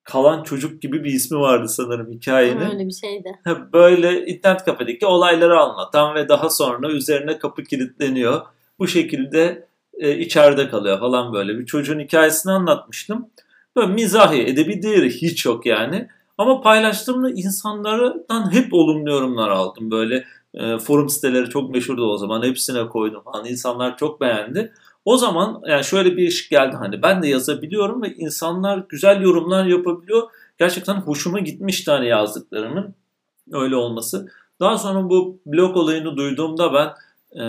kalan 0.09 0.43
çocuk 0.43 0.83
gibi 0.83 1.05
bir 1.05 1.13
ismi 1.13 1.39
vardı 1.39 1.69
sanırım 1.69 2.13
hikayenin. 2.13 2.71
Öyle 2.71 2.87
bir 2.87 2.93
şeydi. 2.93 3.33
Böyle 3.73 4.27
internet 4.27 4.65
kafedeki 4.65 5.07
olayları 5.07 5.61
anlatan 5.61 6.15
ve 6.15 6.29
daha 6.29 6.51
sonra 6.51 6.91
üzerine 6.91 7.39
kapı 7.39 7.65
kilitleniyor. 7.65 8.41
Bu 8.79 8.87
şekilde 8.87 9.69
e, 9.99 10.19
içeride 10.19 10.69
kalıyor 10.69 11.01
falan 11.01 11.33
böyle. 11.33 11.59
Bir 11.59 11.67
çocuğun 11.67 12.01
hikayesini 12.01 12.53
anlatmıştım. 12.53 13.31
Böyle 13.77 13.93
mizahi, 13.93 14.43
edebi 14.43 14.83
değeri 14.83 15.11
hiç 15.11 15.47
yok 15.47 15.67
yani. 15.67 16.09
Ama 16.39 16.61
paylaştığımda 16.61 17.31
insanlardan 17.31 18.53
hep 18.53 18.75
olumlu 18.75 19.11
yorumlar 19.11 19.49
aldım. 19.49 19.91
Böyle 19.91 20.25
e, 20.55 20.79
forum 20.79 21.09
siteleri 21.09 21.51
çok 21.51 21.71
meşhurdu 21.71 22.13
o 22.13 22.17
zaman. 22.17 22.43
Hepsine 22.43 22.89
koydum 22.89 23.23
falan. 23.25 23.47
İnsanlar 23.47 23.97
çok 23.97 24.21
beğendi. 24.21 24.73
O 25.09 25.17
zaman 25.17 25.63
yani 25.67 25.85
şöyle 25.85 26.17
bir 26.17 26.29
iş 26.29 26.49
geldi 26.49 26.77
hani 26.77 27.03
ben 27.03 27.23
de 27.23 27.29
yazabiliyorum 27.29 28.03
ve 28.03 28.15
insanlar 28.15 28.85
güzel 28.89 29.21
yorumlar 29.21 29.67
yapabiliyor. 29.67 30.23
Gerçekten 30.59 30.95
hoşuma 30.95 31.39
gitmişti 31.39 31.91
hani 31.91 32.09
yazdıklarımın 32.09 32.95
öyle 33.53 33.77
olması. 33.77 34.29
Daha 34.61 34.79
sonra 34.79 35.11
bu 35.11 35.41
blog 35.47 35.77
olayını 35.77 36.17
duyduğumda 36.17 36.73
ben 36.73 36.93
e, 37.41 37.43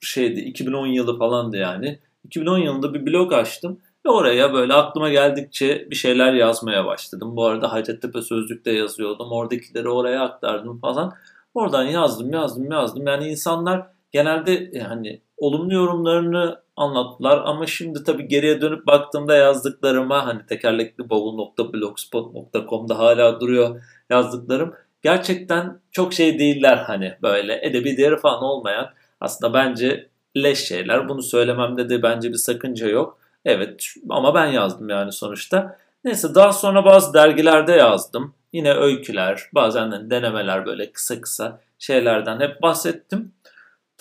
şeydi 0.00 0.40
2010 0.40 0.86
yılı 0.86 1.18
falandı 1.18 1.56
yani. 1.56 1.98
2010 2.24 2.58
yılında 2.58 2.94
bir 2.94 3.06
blog 3.06 3.32
açtım 3.32 3.78
ve 4.06 4.10
oraya 4.10 4.52
böyle 4.52 4.74
aklıma 4.74 5.10
geldikçe 5.10 5.86
bir 5.90 5.96
şeyler 5.96 6.32
yazmaya 6.32 6.86
başladım. 6.86 7.36
Bu 7.36 7.46
arada 7.46 7.72
Hacettepe 7.72 8.22
Sözlük'te 8.22 8.72
yazıyordum. 8.72 9.32
Oradakileri 9.32 9.88
oraya 9.88 10.22
aktardım 10.22 10.78
falan. 10.78 11.14
Oradan 11.54 11.84
yazdım, 11.84 12.32
yazdım, 12.32 12.70
yazdım. 12.70 13.06
Yani 13.06 13.28
insanlar 13.28 13.86
genelde 14.12 14.80
hani 14.80 15.20
olumlu 15.36 15.74
yorumlarını 15.74 16.62
anlattılar 16.76 17.42
ama 17.44 17.66
şimdi 17.66 18.04
tabii 18.04 18.28
geriye 18.28 18.60
dönüp 18.60 18.86
baktığımda 18.86 19.36
yazdıklarıma 19.36 20.26
hani 20.26 20.46
tekerlekli 20.46 21.10
bavul.blogspot.com'da 21.10 22.98
hala 22.98 23.40
duruyor 23.40 23.82
yazdıklarım. 24.10 24.74
Gerçekten 25.02 25.80
çok 25.90 26.12
şey 26.12 26.38
değiller 26.38 26.76
hani 26.76 27.14
böyle 27.22 27.66
edebi 27.66 27.96
değeri 27.96 28.16
falan 28.16 28.42
olmayan 28.42 28.90
aslında 29.20 29.54
bence 29.54 30.08
leş 30.36 30.58
şeyler. 30.58 31.08
Bunu 31.08 31.22
söylememde 31.22 31.88
de 31.88 32.02
bence 32.02 32.28
bir 32.28 32.38
sakınca 32.38 32.88
yok. 32.88 33.18
Evet 33.44 33.86
ama 34.08 34.34
ben 34.34 34.46
yazdım 34.46 34.88
yani 34.88 35.12
sonuçta. 35.12 35.78
Neyse 36.04 36.34
daha 36.34 36.52
sonra 36.52 36.84
bazı 36.84 37.14
dergilerde 37.14 37.72
yazdım. 37.72 38.34
Yine 38.52 38.74
öyküler, 38.74 39.42
bazen 39.52 39.92
de 39.92 40.10
denemeler 40.10 40.66
böyle 40.66 40.92
kısa 40.92 41.20
kısa 41.20 41.60
şeylerden 41.78 42.40
hep 42.40 42.62
bahsettim. 42.62 43.32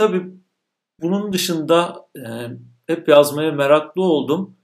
Tabii 0.02 0.24
bunun 1.02 1.34
dışında 1.34 2.08
e, 2.18 2.22
hep 2.88 3.08
yazmaya 3.08 3.52
meraklı 3.52 4.02
oldum. 4.02 4.56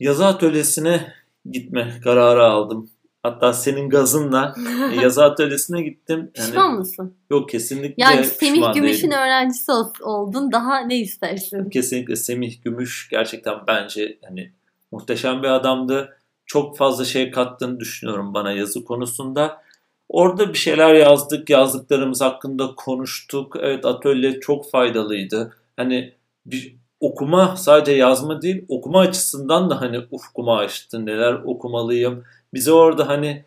Yazı 0.00 0.26
atölyesine 0.26 1.12
gitme 1.50 2.00
kararı 2.04 2.44
aldım. 2.44 2.90
Hatta 3.22 3.52
senin 3.52 3.90
gazınla 3.90 4.54
yazı 5.02 5.24
atölyesine 5.24 5.82
gittim. 5.82 6.18
Yani, 6.18 6.46
pişman 6.46 6.74
mısın? 6.74 7.14
Yok 7.30 7.48
kesinlikle 7.48 8.02
Yani 8.02 8.24
Semih 8.24 8.74
Gümüş'ün 8.74 9.10
öğrencisi 9.10 9.72
oldun. 10.02 10.52
Daha 10.52 10.80
ne 10.80 10.98
istersin? 10.98 11.70
Kesinlikle 11.70 12.16
Semih 12.16 12.62
Gümüş 12.62 13.08
gerçekten 13.10 13.54
bence 13.66 14.18
hani 14.24 14.52
muhteşem 14.92 15.42
bir 15.42 15.48
adamdı. 15.48 16.18
Çok 16.46 16.76
fazla 16.76 17.04
şey 17.04 17.30
kattığını 17.30 17.80
düşünüyorum 17.80 18.34
bana 18.34 18.52
yazı 18.52 18.84
konusunda. 18.84 19.62
Orada 20.10 20.48
bir 20.48 20.58
şeyler 20.58 20.94
yazdık, 20.94 21.50
yazdıklarımız 21.50 22.20
hakkında 22.20 22.74
konuştuk. 22.76 23.56
Evet 23.60 23.84
atölye 23.84 24.40
çok 24.40 24.70
faydalıydı. 24.70 25.56
Hani 25.76 26.12
bir 26.46 26.76
okuma 27.00 27.56
sadece 27.56 27.92
yazma 27.92 28.42
değil, 28.42 28.64
okuma 28.68 29.00
açısından 29.00 29.70
da 29.70 29.80
hani 29.80 30.00
ufkumu 30.10 30.56
açtı. 30.56 31.06
Neler 31.06 31.32
okumalıyım, 31.32 32.24
bize 32.54 32.72
orada 32.72 33.08
hani 33.08 33.44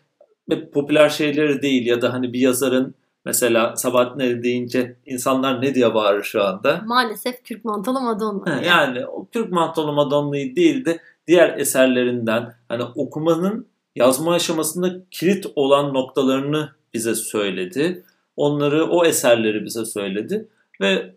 popüler 0.72 1.08
şeyleri 1.08 1.62
değil 1.62 1.86
ya 1.86 2.02
da 2.02 2.12
hani 2.12 2.32
bir 2.32 2.40
yazarın 2.40 2.94
mesela 3.24 3.76
Sabahattin 3.76 4.20
Ali 4.20 4.42
deyince 4.42 4.96
insanlar 5.06 5.62
ne 5.62 5.74
diye 5.74 5.94
bağırır 5.94 6.22
şu 6.22 6.44
anda? 6.44 6.82
Maalesef 6.86 7.44
Türk 7.44 7.64
Mantolu 7.64 8.00
Madonna. 8.00 8.62
yani 8.62 9.06
o 9.06 9.26
Türk 9.32 9.52
Mantolu 9.52 9.92
Madonna'yı 9.92 10.56
değil 10.56 10.84
de 10.84 10.98
diğer 11.26 11.58
eserlerinden 11.58 12.54
hani 12.68 12.82
okumanın 12.82 13.66
yazma 13.94 14.34
aşamasında 14.34 14.96
kilit 15.10 15.46
olan 15.56 15.94
noktalarını 15.94 16.70
bize 16.94 17.14
söyledi. 17.14 18.04
Onları, 18.36 18.86
o 18.86 19.04
eserleri 19.04 19.64
bize 19.64 19.84
söyledi 19.84 20.48
ve 20.80 21.14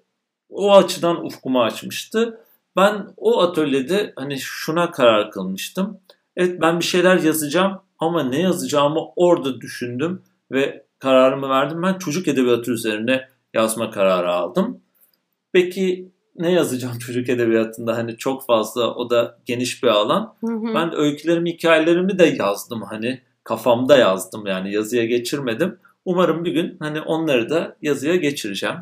o 0.50 0.76
açıdan 0.76 1.26
ufkumu 1.26 1.64
açmıştı. 1.64 2.42
Ben 2.76 3.08
o 3.18 3.42
atölyede 3.42 4.14
hani 4.16 4.40
şuna 4.40 4.92
karar 4.92 5.32
kılmıştım. 5.32 6.00
Evet 6.36 6.62
ben 6.62 6.80
bir 6.80 6.86
şeyler 6.86 7.18
yazacağım 7.18 7.82
ama 8.00 8.24
ne 8.24 8.42
yazacağımı 8.42 9.00
orada 9.16 9.62
düşündüm 9.62 10.24
ve 10.52 10.86
kararımı 11.00 11.50
verdim. 11.50 11.84
Ben 11.84 11.98
çocuk 11.98 12.28
edebiyatı 12.28 12.72
üzerine 12.72 13.28
yazma 13.54 13.92
kararı 13.92 14.32
aldım. 14.32 14.82
Peki 15.54 16.12
ne 16.38 16.52
yazacağım 16.52 16.98
çocuk 17.00 17.30
edebiyatında 17.30 17.98
hani 17.98 18.18
çok 18.18 18.46
fazla 18.46 18.96
o 18.96 19.10
da 19.10 19.40
geniş 19.46 19.84
bir 19.84 19.88
alan. 19.88 20.36
Hı 20.46 20.54
hı. 20.54 20.74
Ben 20.76 20.96
öykülerimi, 20.96 21.54
hikayelerimi 21.54 22.20
de 22.20 22.26
yazdım 22.40 22.82
hani 22.82 23.22
kafamda 23.44 23.98
yazdım 23.98 24.46
yani 24.46 24.74
yazıya 24.74 25.06
geçirmedim. 25.06 25.80
Umarım 26.06 26.46
bir 26.46 26.52
gün 26.52 26.78
hani 26.80 27.02
onları 27.02 27.50
da 27.50 27.78
yazıya 27.82 28.16
geçireceğim. 28.16 28.78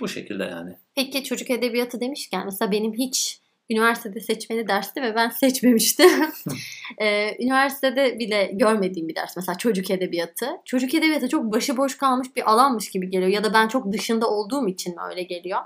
Bu 0.00 0.08
şekilde 0.08 0.44
yani. 0.44 0.76
Peki 0.94 1.24
çocuk 1.24 1.50
edebiyatı 1.50 2.00
demişken 2.00 2.44
mesela 2.44 2.72
benim 2.72 2.92
hiç 2.92 3.40
üniversitede 3.70 4.20
seçmeli 4.20 4.68
dersti 4.68 5.02
ve 5.02 5.14
ben 5.14 5.28
seçmemiştim. 5.28 6.10
ee, 6.98 7.44
üniversitede 7.44 8.18
bile 8.18 8.50
görmediğim 8.52 9.08
bir 9.08 9.14
ders 9.14 9.36
mesela 9.36 9.58
çocuk 9.58 9.90
edebiyatı. 9.90 10.46
Çocuk 10.64 10.94
edebiyatı 10.94 11.28
çok 11.28 11.52
başıboş 11.52 11.96
kalmış 11.96 12.28
bir 12.36 12.50
alanmış 12.50 12.90
gibi 12.90 13.10
geliyor 13.10 13.30
ya 13.30 13.44
da 13.44 13.54
ben 13.54 13.68
çok 13.68 13.92
dışında 13.92 14.30
olduğum 14.30 14.68
için 14.68 14.94
mi 14.94 15.00
öyle 15.10 15.22
geliyor? 15.22 15.60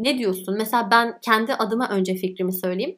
Ne 0.00 0.18
diyorsun? 0.18 0.54
Mesela 0.58 0.90
ben 0.90 1.18
kendi 1.22 1.54
adıma 1.54 1.88
önce 1.88 2.14
fikrimi 2.14 2.52
söyleyeyim. 2.52 2.96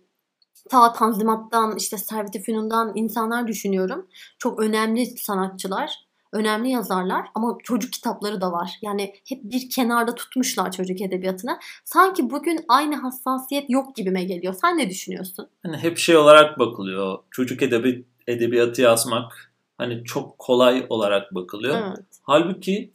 Ta 0.71 0.93
Tanzimat'tan 0.93 1.77
işte 1.77 1.99
Servet-i 1.99 2.43
Fünun'dan 2.43 2.93
insanlar 2.95 3.47
düşünüyorum. 3.47 4.07
Çok 4.39 4.61
önemli 4.61 5.07
sanatçılar 5.07 6.07
önemli 6.33 6.71
yazarlar 6.71 7.27
ama 7.35 7.59
çocuk 7.63 7.93
kitapları 7.93 8.41
da 8.41 8.53
var. 8.53 8.71
Yani 8.83 9.15
hep 9.29 9.45
bir 9.45 9.71
kenarda 9.71 10.15
tutmuşlar 10.15 10.73
çocuk 10.73 11.01
edebiyatına. 11.01 11.59
Sanki 11.85 12.31
bugün 12.31 12.65
aynı 12.69 12.97
hassasiyet 12.97 13.71
yok 13.71 13.97
gibime 13.97 14.25
geliyor. 14.25 14.55
Sen 14.55 14.79
ne 14.79 14.91
düşünüyorsun? 14.91 15.49
Hani 15.63 15.77
hep 15.77 15.99
şey 15.99 16.17
olarak 16.17 16.59
bakılıyor. 16.59 17.19
Çocuk 17.31 17.63
edebi, 17.63 18.05
edebiyatı 18.27 18.83
yazmak 18.83 19.53
hani 19.79 20.05
çok 20.05 20.39
kolay 20.39 20.87
olarak 20.89 21.35
bakılıyor. 21.35 21.79
Evet. 21.87 22.07
Halbuki 22.23 22.93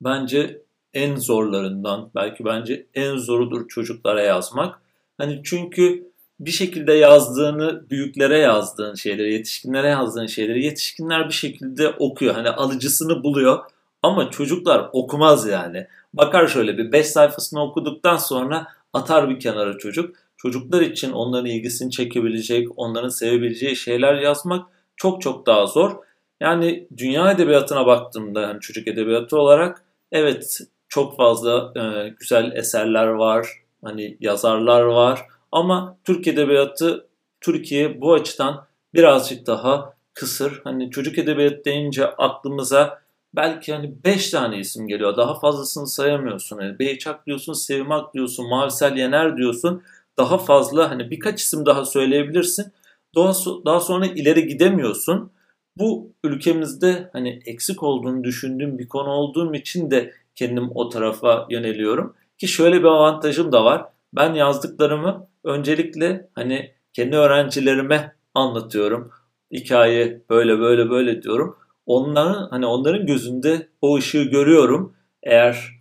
bence 0.00 0.62
en 0.96 1.16
zorlarından 1.16 2.10
belki 2.14 2.44
bence 2.44 2.86
en 2.94 3.16
zorudur 3.16 3.68
çocuklara 3.68 4.22
yazmak. 4.22 4.80
Hani 5.18 5.40
çünkü 5.44 6.10
bir 6.40 6.50
şekilde 6.50 6.92
yazdığını 6.92 7.90
büyüklere 7.90 8.38
yazdığın 8.38 8.94
şeyleri, 8.94 9.32
yetişkinlere 9.32 9.88
yazdığın 9.88 10.26
şeyleri 10.26 10.64
yetişkinler 10.64 11.28
bir 11.28 11.34
şekilde 11.34 11.88
okuyor. 11.88 12.34
Hani 12.34 12.50
alıcısını 12.50 13.22
buluyor 13.24 13.58
ama 14.02 14.30
çocuklar 14.30 14.90
okumaz 14.92 15.46
yani. 15.46 15.86
Bakar 16.14 16.46
şöyle 16.46 16.78
bir 16.78 16.92
5 16.92 17.06
sayfasını 17.06 17.62
okuduktan 17.62 18.16
sonra 18.16 18.66
atar 18.92 19.30
bir 19.30 19.40
kenara 19.40 19.78
çocuk. 19.78 20.16
Çocuklar 20.36 20.80
için 20.80 21.12
onların 21.12 21.46
ilgisini 21.46 21.90
çekebilecek, 21.90 22.68
onların 22.76 23.08
sevebileceği 23.08 23.76
şeyler 23.76 24.14
yazmak 24.14 24.66
çok 24.96 25.22
çok 25.22 25.46
daha 25.46 25.66
zor. 25.66 25.96
Yani 26.40 26.88
dünya 26.96 27.32
edebiyatına 27.32 27.86
baktığımda 27.86 28.40
yani 28.40 28.60
çocuk 28.60 28.88
edebiyatı 28.88 29.38
olarak 29.38 29.84
evet 30.12 30.60
çok 30.88 31.16
fazla 31.16 31.72
e, 31.76 32.08
güzel 32.08 32.52
eserler 32.52 33.06
var. 33.06 33.48
Hani 33.84 34.16
yazarlar 34.20 34.82
var 34.82 35.26
ama 35.52 35.98
Türk 36.04 36.26
Edebiyatı 36.26 37.06
Türkiye 37.40 38.00
bu 38.00 38.12
açıdan 38.12 38.66
birazcık 38.94 39.46
daha 39.46 39.96
kısır. 40.14 40.60
Hani 40.64 40.90
çocuk 40.90 41.18
edebiyatı 41.18 41.64
deyince 41.64 42.06
aklımıza 42.06 43.02
belki 43.36 43.72
hani 43.72 44.04
5 44.04 44.30
tane 44.30 44.58
isim 44.58 44.88
geliyor. 44.88 45.16
Daha 45.16 45.40
fazlasını 45.40 45.86
sayamıyorsun. 45.86 46.60
Yani 46.60 46.78
Beyçak 46.78 47.26
diyorsun, 47.26 47.52
Sevmak 47.52 48.14
diyorsun, 48.14 48.48
Mavisel 48.48 48.96
Yener 48.96 49.36
diyorsun. 49.36 49.82
Daha 50.18 50.38
fazla 50.38 50.90
hani 50.90 51.10
birkaç 51.10 51.40
isim 51.40 51.66
daha 51.66 51.84
söyleyebilirsin. 51.84 52.72
Daha, 53.14 53.32
daha 53.64 53.80
sonra 53.80 54.06
ileri 54.06 54.46
gidemiyorsun. 54.46 55.30
Bu 55.78 56.12
ülkemizde 56.24 57.10
hani 57.12 57.42
eksik 57.46 57.82
olduğunu 57.82 58.24
düşündüğüm 58.24 58.78
bir 58.78 58.88
konu 58.88 59.08
olduğum 59.08 59.54
için 59.54 59.90
de 59.90 60.12
kendim 60.36 60.70
o 60.74 60.88
tarafa 60.88 61.46
yöneliyorum. 61.50 62.16
Ki 62.38 62.48
şöyle 62.48 62.78
bir 62.78 62.84
avantajım 62.84 63.52
da 63.52 63.64
var. 63.64 63.84
Ben 64.12 64.34
yazdıklarımı 64.34 65.28
öncelikle 65.44 66.28
hani 66.34 66.72
kendi 66.92 67.16
öğrencilerime 67.16 68.16
anlatıyorum. 68.34 69.10
Hikaye 69.52 70.22
böyle 70.30 70.58
böyle 70.58 70.90
böyle 70.90 71.22
diyorum. 71.22 71.56
Onların 71.86 72.48
hani 72.50 72.66
onların 72.66 73.06
gözünde 73.06 73.68
o 73.80 73.96
ışığı 73.96 74.22
görüyorum. 74.22 74.96
Eğer 75.22 75.76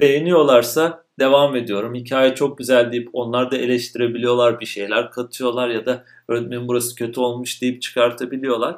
beğeniyorlarsa 0.00 1.04
devam 1.20 1.56
ediyorum. 1.56 1.94
Hikaye 1.94 2.34
çok 2.34 2.58
güzel 2.58 2.92
deyip 2.92 3.08
onlar 3.12 3.50
da 3.50 3.56
eleştirebiliyorlar 3.56 4.60
bir 4.60 4.66
şeyler 4.66 5.10
katıyorlar 5.10 5.68
ya 5.68 5.86
da 5.86 6.04
öğretmenin 6.28 6.68
burası 6.68 6.94
kötü 6.94 7.20
olmuş 7.20 7.62
deyip 7.62 7.82
çıkartabiliyorlar. 7.82 8.76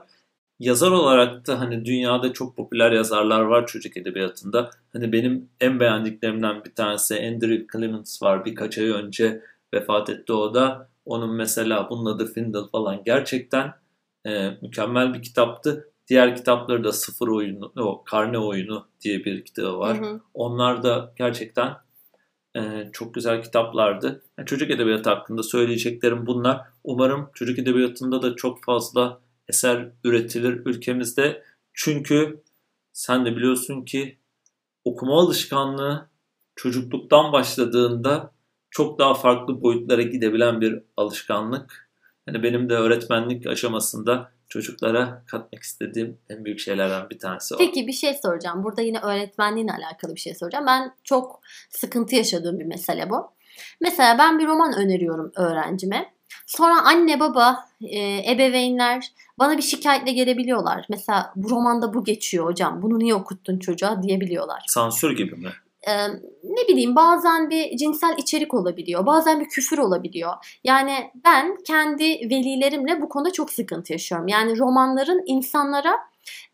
Yazar 0.63 0.91
olarak 0.91 1.47
da 1.47 1.61
hani 1.61 1.85
dünyada 1.85 2.33
çok 2.33 2.57
popüler 2.57 2.93
yazarlar 2.93 3.41
var 3.41 3.67
çocuk 3.67 3.97
edebiyatında. 3.97 4.71
Hani 4.93 5.13
benim 5.13 5.49
en 5.61 5.81
beğendiklerimden 5.81 6.65
bir 6.65 6.75
tanesi 6.75 7.15
Andrew 7.15 7.67
Clements 7.73 8.23
var 8.23 8.45
birkaç 8.45 8.79
ay 8.79 8.85
önce 8.85 9.43
vefat 9.75 10.11
etti 10.11 10.33
o 10.33 10.55
da. 10.55 10.89
Onun 11.05 11.35
mesela 11.35 11.91
bunun 11.91 12.15
adı 12.15 12.33
Findle 12.33 12.69
falan 12.73 13.05
gerçekten 13.05 13.73
e, 14.27 14.51
mükemmel 14.63 15.15
bir 15.15 15.23
kitaptı. 15.23 15.89
Diğer 16.09 16.37
kitapları 16.37 16.85
da 16.85 16.93
Sıfır 16.93 17.29
Oyunu, 17.29 17.73
o 17.77 18.05
Karne 18.05 18.39
Oyunu 18.39 18.87
diye 19.01 19.25
bir 19.25 19.45
kitabı 19.45 19.79
var. 19.79 20.01
Hı 20.01 20.05
hı. 20.05 20.21
Onlar 20.35 20.83
da 20.83 21.13
gerçekten 21.17 21.77
e, 22.57 22.89
çok 22.93 23.15
güzel 23.15 23.43
kitaplardı. 23.43 24.23
Yani 24.39 24.47
çocuk 24.47 24.71
edebiyatı 24.71 25.11
hakkında 25.11 25.43
söyleyeceklerim 25.43 26.27
bunlar. 26.27 26.61
Umarım 26.85 27.31
çocuk 27.35 27.59
edebiyatında 27.59 28.23
da 28.23 28.37
çok 28.37 28.65
fazla 28.65 29.21
eser 29.53 29.89
üretilir 30.05 30.67
ülkemizde. 30.67 31.43
Çünkü 31.75 32.43
sen 32.93 33.27
de 33.27 33.37
biliyorsun 33.37 33.85
ki 33.85 34.19
okuma 34.85 35.21
alışkanlığı 35.21 36.09
çocukluktan 36.57 37.33
başladığında 37.33 38.33
çok 38.71 38.99
daha 38.99 39.15
farklı 39.15 39.63
boyutlara 39.63 40.03
gidebilen 40.03 40.61
bir 40.61 40.83
alışkanlık. 40.97 41.91
Yani 42.27 42.43
benim 42.43 42.69
de 42.69 42.75
öğretmenlik 42.75 43.47
aşamasında 43.47 44.33
çocuklara 44.49 45.25
katmak 45.27 45.63
istediğim 45.63 46.19
en 46.29 46.45
büyük 46.45 46.61
şeylerden 46.61 47.11
bir 47.11 47.19
tanesi 47.19 47.55
o. 47.55 47.59
Peki 47.59 47.87
bir 47.87 47.93
şey 47.93 48.15
soracağım. 48.15 48.65
Burada 48.65 48.83
yine 48.83 48.99
öğretmenliğinle 49.01 49.73
alakalı 49.73 50.15
bir 50.15 50.21
şey 50.21 50.35
soracağım. 50.35 50.67
Ben 50.67 50.95
çok 51.05 51.41
sıkıntı 51.71 52.17
yaşadığım 52.17 52.59
bir 52.59 52.65
mesele 52.65 53.11
bu. 53.11 53.33
Mesela 53.81 54.19
ben 54.19 54.39
bir 54.39 54.47
roman 54.47 54.73
öneriyorum 54.79 55.33
öğrencime. 55.37 56.13
Sonra 56.47 56.83
anne 56.85 57.21
baba, 57.21 57.65
e, 57.81 58.33
ebeveynler 58.33 59.13
bana 59.39 59.57
bir 59.57 59.63
şikayetle 59.63 60.13
gelebiliyorlar. 60.13 60.87
Mesela 60.89 61.33
bu 61.37 61.51
romanda 61.51 61.95
bu 61.95 62.05
geçiyor 62.05 62.47
hocam. 62.47 62.83
Bunu 62.83 62.99
niye 62.99 63.15
okuttun 63.15 63.59
çocuğa 63.59 64.03
diyebiliyorlar. 64.03 64.63
Sansür 64.67 65.17
gibi 65.17 65.37
mi? 65.37 65.49
Ee, 65.89 66.09
ne 66.45 66.69
bileyim 66.69 66.97
bazen 66.97 67.51
bir 67.51 67.77
cinsel 67.77 68.15
içerik 68.19 68.55
olabiliyor. 68.55 69.07
Bazen 69.07 69.41
bir 69.41 69.49
küfür 69.49 69.79
olabiliyor. 69.79 70.33
Yani 70.65 71.11
ben 71.25 71.57
kendi 71.67 72.05
velilerimle 72.05 73.01
bu 73.01 73.09
konuda 73.09 73.33
çok 73.33 73.51
sıkıntı 73.51 73.93
yaşıyorum. 73.93 74.29
Yani 74.29 74.59
romanların 74.59 75.23
insanlara 75.27 75.99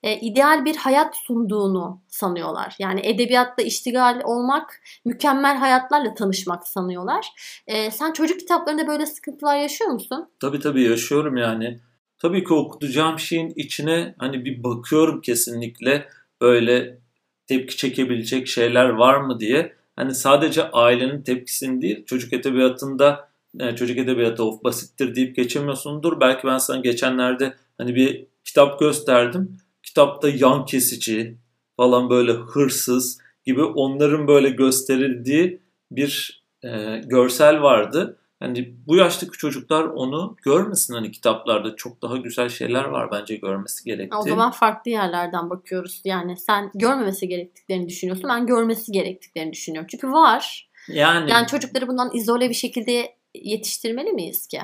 e, 0.03 0.17
ideal 0.21 0.65
bir 0.65 0.77
hayat 0.77 1.17
sunduğunu 1.17 2.03
sanıyorlar. 2.09 2.75
Yani 2.79 3.01
edebiyatla 3.05 3.63
iştigal 3.63 4.21
olmak, 4.25 4.81
mükemmel 5.05 5.57
hayatlarla 5.57 6.15
tanışmak 6.15 6.69
sanıyorlar. 6.69 7.27
E, 7.67 7.91
sen 7.91 8.13
çocuk 8.13 8.41
kitaplarında 8.41 8.87
böyle 8.87 9.07
sıkıntılar 9.07 9.59
yaşıyor 9.59 9.91
musun? 9.91 10.29
Tabii 10.41 10.61
tabii 10.61 10.83
yaşıyorum 10.83 11.37
yani. 11.37 11.81
Tabii 12.19 12.45
ki 12.45 12.55
okutacağım 12.55 13.19
şeyin 13.19 13.53
içine 13.57 14.15
hani 14.19 14.45
bir 14.45 14.65
bakıyorum 14.65 15.21
kesinlikle 15.21 16.09
böyle 16.41 16.99
tepki 17.47 17.77
çekebilecek 17.77 18.49
şeyler 18.49 18.89
var 18.89 19.17
mı 19.17 19.41
diye. 19.41 19.73
Hani 19.97 20.15
sadece 20.15 20.71
ailenin 20.71 21.23
tepkisini 21.23 21.83
değil 21.83 22.05
çocuk 22.07 22.33
edebiyatında 22.33 23.29
e, 23.61 23.77
çocuk 23.77 23.99
edebiyatı 23.99 24.45
of 24.45 24.65
basittir 24.65 25.15
deyip 25.15 25.37
geçemiyorsundur. 25.37 26.21
Belki 26.21 26.47
ben 26.47 26.59
sana 26.59 26.81
geçenlerde 26.81 27.55
hani 27.79 27.95
bir 27.95 28.27
kitap 28.49 28.81
gösterdim. 28.81 29.59
Kitapta 29.83 30.29
yan 30.29 30.65
kesici 30.65 31.39
falan 31.77 32.11
böyle 32.11 32.33
hırsız 32.33 33.19
gibi 33.45 33.63
onların 33.63 34.29
böyle 34.29 34.51
gösterildiği 34.51 35.63
bir 35.91 36.43
e, 36.65 37.01
görsel 37.05 37.63
vardı. 37.63 38.19
Hani 38.41 38.75
bu 38.87 38.97
yaştaki 38.97 39.39
çocuklar 39.39 39.85
onu 39.85 40.37
görmesin 40.45 40.95
hani 40.95 41.11
kitaplarda 41.11 41.77
çok 41.77 42.03
daha 42.03 42.17
güzel 42.17 42.49
şeyler 42.49 42.85
var 42.85 43.11
bence 43.13 43.37
görmesi 43.37 43.85
gerektiği. 43.85 44.17
O 44.17 44.23
zaman 44.23 44.51
farklı 44.51 44.91
yerlerden 44.91 45.51
bakıyoruz. 45.51 46.01
Yani 46.05 46.37
sen 46.37 46.71
görmemesi 46.75 47.29
gerektiklerini 47.29 47.89
düşünüyorsun. 47.89 48.31
Ben 48.31 48.47
görmesi 48.47 48.93
gerektiklerini 48.93 49.53
düşünüyorum. 49.53 49.89
Çünkü 49.91 50.13
var. 50.13 50.71
Yani, 50.89 51.31
Yani 51.31 51.47
çocukları 51.47 51.89
bundan 51.89 52.11
izole 52.15 52.49
bir 52.49 52.55
şekilde 52.55 53.15
yetiştirmeli 53.35 54.13
miyiz 54.13 54.47
ki? 54.47 54.61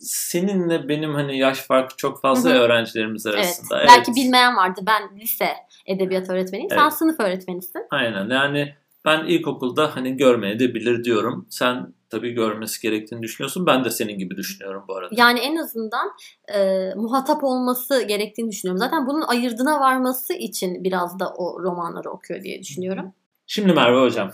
Seninle 0.00 0.88
benim 0.88 1.14
hani 1.14 1.38
yaş 1.38 1.58
farkı 1.58 1.96
çok 1.96 2.20
fazla 2.20 2.50
Hı 2.50 2.54
hı. 2.54 2.58
öğrencilerimiz 2.58 3.26
Evet. 3.26 3.36
arasında. 3.36 3.84
Belki 3.88 4.14
bilmeyen 4.14 4.56
vardı. 4.56 4.80
Ben 4.86 5.20
lise 5.20 5.48
edebiyat 5.86 6.30
öğretmeniyim. 6.30 6.70
Sen 6.70 6.82
Evet. 6.82 6.92
sınıf 6.92 7.20
öğretmenisin. 7.20 7.82
Aynen 7.90 8.30
yani 8.30 8.74
ben 9.04 9.24
ilkokulda 9.26 9.96
hani 9.96 10.16
görmeye 10.16 10.58
de 10.58 10.74
bilir 10.74 11.04
diyorum. 11.04 11.46
Sen 11.50 11.94
tabii 12.10 12.30
görmesi 12.32 12.82
gerektiğini 12.82 13.22
düşünüyorsun. 13.22 13.66
Ben 13.66 13.84
de 13.84 13.90
senin 13.90 14.18
gibi 14.18 14.36
düşünüyorum 14.36 14.84
bu 14.88 14.96
arada. 14.96 15.14
Yani 15.18 15.40
en 15.40 15.56
azından 15.56 16.12
e, 16.54 16.90
muhatap 16.96 17.44
olması 17.44 18.02
gerektiğini 18.02 18.50
düşünüyorum. 18.50 18.78
Zaten 18.78 19.06
bunun 19.06 19.22
ayırdına 19.22 19.80
varması 19.80 20.34
için 20.34 20.84
biraz 20.84 21.18
da 21.18 21.34
o 21.36 21.62
romanları 21.62 22.10
okuyor 22.10 22.42
diye 22.42 22.60
düşünüyorum. 22.60 23.12
Şimdi 23.46 23.72
Merve 23.72 24.00
Hocam 24.00 24.32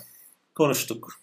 konuştuk. 0.54 1.21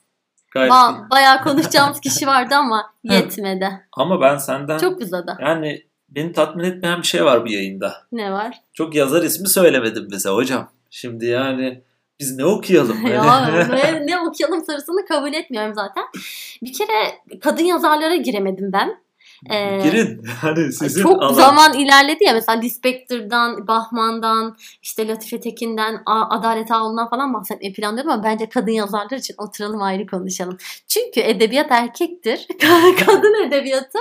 Gayet 0.51 0.71
iyi. 0.71 0.75
Ba- 0.75 1.09
bayağı 1.09 1.43
konuşacağımız 1.43 1.99
kişi 1.99 2.27
vardı 2.27 2.55
ama 2.55 2.93
yetmedi. 3.03 3.69
Ama 3.93 4.21
ben 4.21 4.37
senden 4.37 4.77
Çok 4.77 5.01
uzadı. 5.01 5.37
yani 5.41 5.83
beni 6.09 6.33
tatmin 6.33 6.63
etmeyen 6.63 7.01
bir 7.01 7.07
şey 7.07 7.25
var 7.25 7.45
bu 7.45 7.49
yayında. 7.49 7.93
Ne 8.11 8.31
var? 8.31 8.55
Çok 8.73 8.95
yazar 8.95 9.23
ismi 9.23 9.49
söylemedin 9.49 10.11
bize 10.11 10.29
hocam. 10.29 10.71
Şimdi 10.89 11.25
yani 11.25 11.83
biz 12.19 12.37
ne 12.37 12.45
okuyalım? 12.45 13.07
ya 13.13 13.45
ne, 13.69 14.07
ne 14.07 14.19
okuyalım 14.19 14.65
sarısını 14.65 15.05
kabul 15.05 15.33
etmiyorum 15.33 15.73
zaten. 15.75 16.03
Bir 16.63 16.73
kere 16.73 17.39
kadın 17.41 17.63
yazarlara 17.63 18.15
giremedim 18.15 18.71
ben. 18.73 18.97
Ee, 19.51 19.79
Girin. 19.83 20.23
Hani 20.41 20.73
sizin 20.73 21.01
Çok 21.03 21.23
alan- 21.23 21.33
zaman 21.33 21.73
ilerledi 21.73 22.23
ya 22.23 22.33
mesela 22.33 22.59
Lispector'dan, 22.59 23.67
Bahman'dan, 23.67 24.57
işte 24.81 25.07
Latife 25.07 25.39
Tekin'den, 25.39 26.01
Adalet 26.05 26.71
Ağoğlu'ndan 26.71 27.09
falan 27.09 27.33
bahsetmeyi 27.33 27.73
planlıyordum 27.73 28.11
ama 28.11 28.23
bence 28.23 28.49
kadın 28.49 28.71
yazarlar 28.71 29.17
için 29.17 29.35
oturalım 29.37 29.81
ayrı 29.81 30.07
konuşalım. 30.07 30.57
Çünkü 30.87 31.19
edebiyat 31.19 31.71
erkektir. 31.71 32.47
kadın 33.05 33.47
edebiyatı 33.47 33.99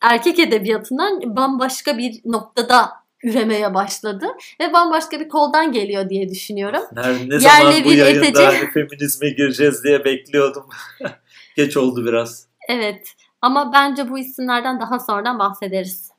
erkek 0.00 0.38
edebiyatından 0.38 1.36
bambaşka 1.36 1.98
bir 1.98 2.20
noktada 2.24 2.90
üremeye 3.24 3.74
başladı 3.74 4.26
ve 4.60 4.72
bambaşka 4.72 5.20
bir 5.20 5.28
koldan 5.28 5.72
geliyor 5.72 6.08
diye 6.08 6.28
düşünüyorum. 6.28 6.82
Nerede, 6.92 7.28
ne 7.28 7.40
zaman 7.40 7.72
Yerle 7.72 7.84
bu 7.84 7.90
bir 7.90 7.96
yayında 7.96 8.24
edici. 8.26 8.42
hani 8.42 8.70
feminizme 8.70 9.28
gireceğiz 9.30 9.84
diye 9.84 10.04
bekliyordum. 10.04 10.64
Geç 11.56 11.76
oldu 11.76 12.06
biraz. 12.06 12.46
Evet 12.68 13.14
ama 13.44 13.72
bence 13.72 14.10
bu 14.10 14.18
isimlerden 14.18 14.80
daha 14.80 14.98
sonradan 14.98 15.38
bahsederiz. 15.38 16.10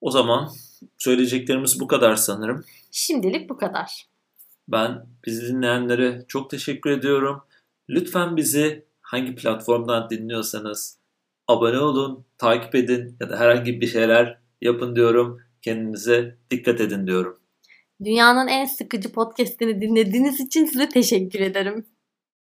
O 0.00 0.10
zaman 0.10 0.48
söyleyeceklerimiz 0.98 1.80
bu 1.80 1.86
kadar 1.86 2.16
sanırım. 2.16 2.64
Şimdilik 2.90 3.50
bu 3.50 3.56
kadar. 3.56 4.06
Ben 4.68 5.06
bizi 5.26 5.48
dinleyenlere 5.48 6.24
çok 6.28 6.50
teşekkür 6.50 6.90
ediyorum. 6.90 7.42
Lütfen 7.88 8.36
bizi 8.36 8.86
hangi 9.00 9.34
platformdan 9.34 10.10
dinliyorsanız 10.10 10.98
abone 11.48 11.78
olun, 11.78 12.24
takip 12.38 12.74
edin 12.74 13.16
ya 13.20 13.30
da 13.30 13.40
herhangi 13.40 13.80
bir 13.80 13.86
şeyler 13.86 14.38
yapın 14.60 14.96
diyorum. 14.96 15.40
Kendinize 15.62 16.38
dikkat 16.50 16.80
edin 16.80 17.06
diyorum. 17.06 17.40
Dünyanın 18.04 18.48
en 18.48 18.64
sıkıcı 18.64 19.12
podcastini 19.12 19.80
dinlediğiniz 19.80 20.40
için 20.40 20.64
size 20.64 20.88
teşekkür 20.88 21.40
ederim. 21.40 21.86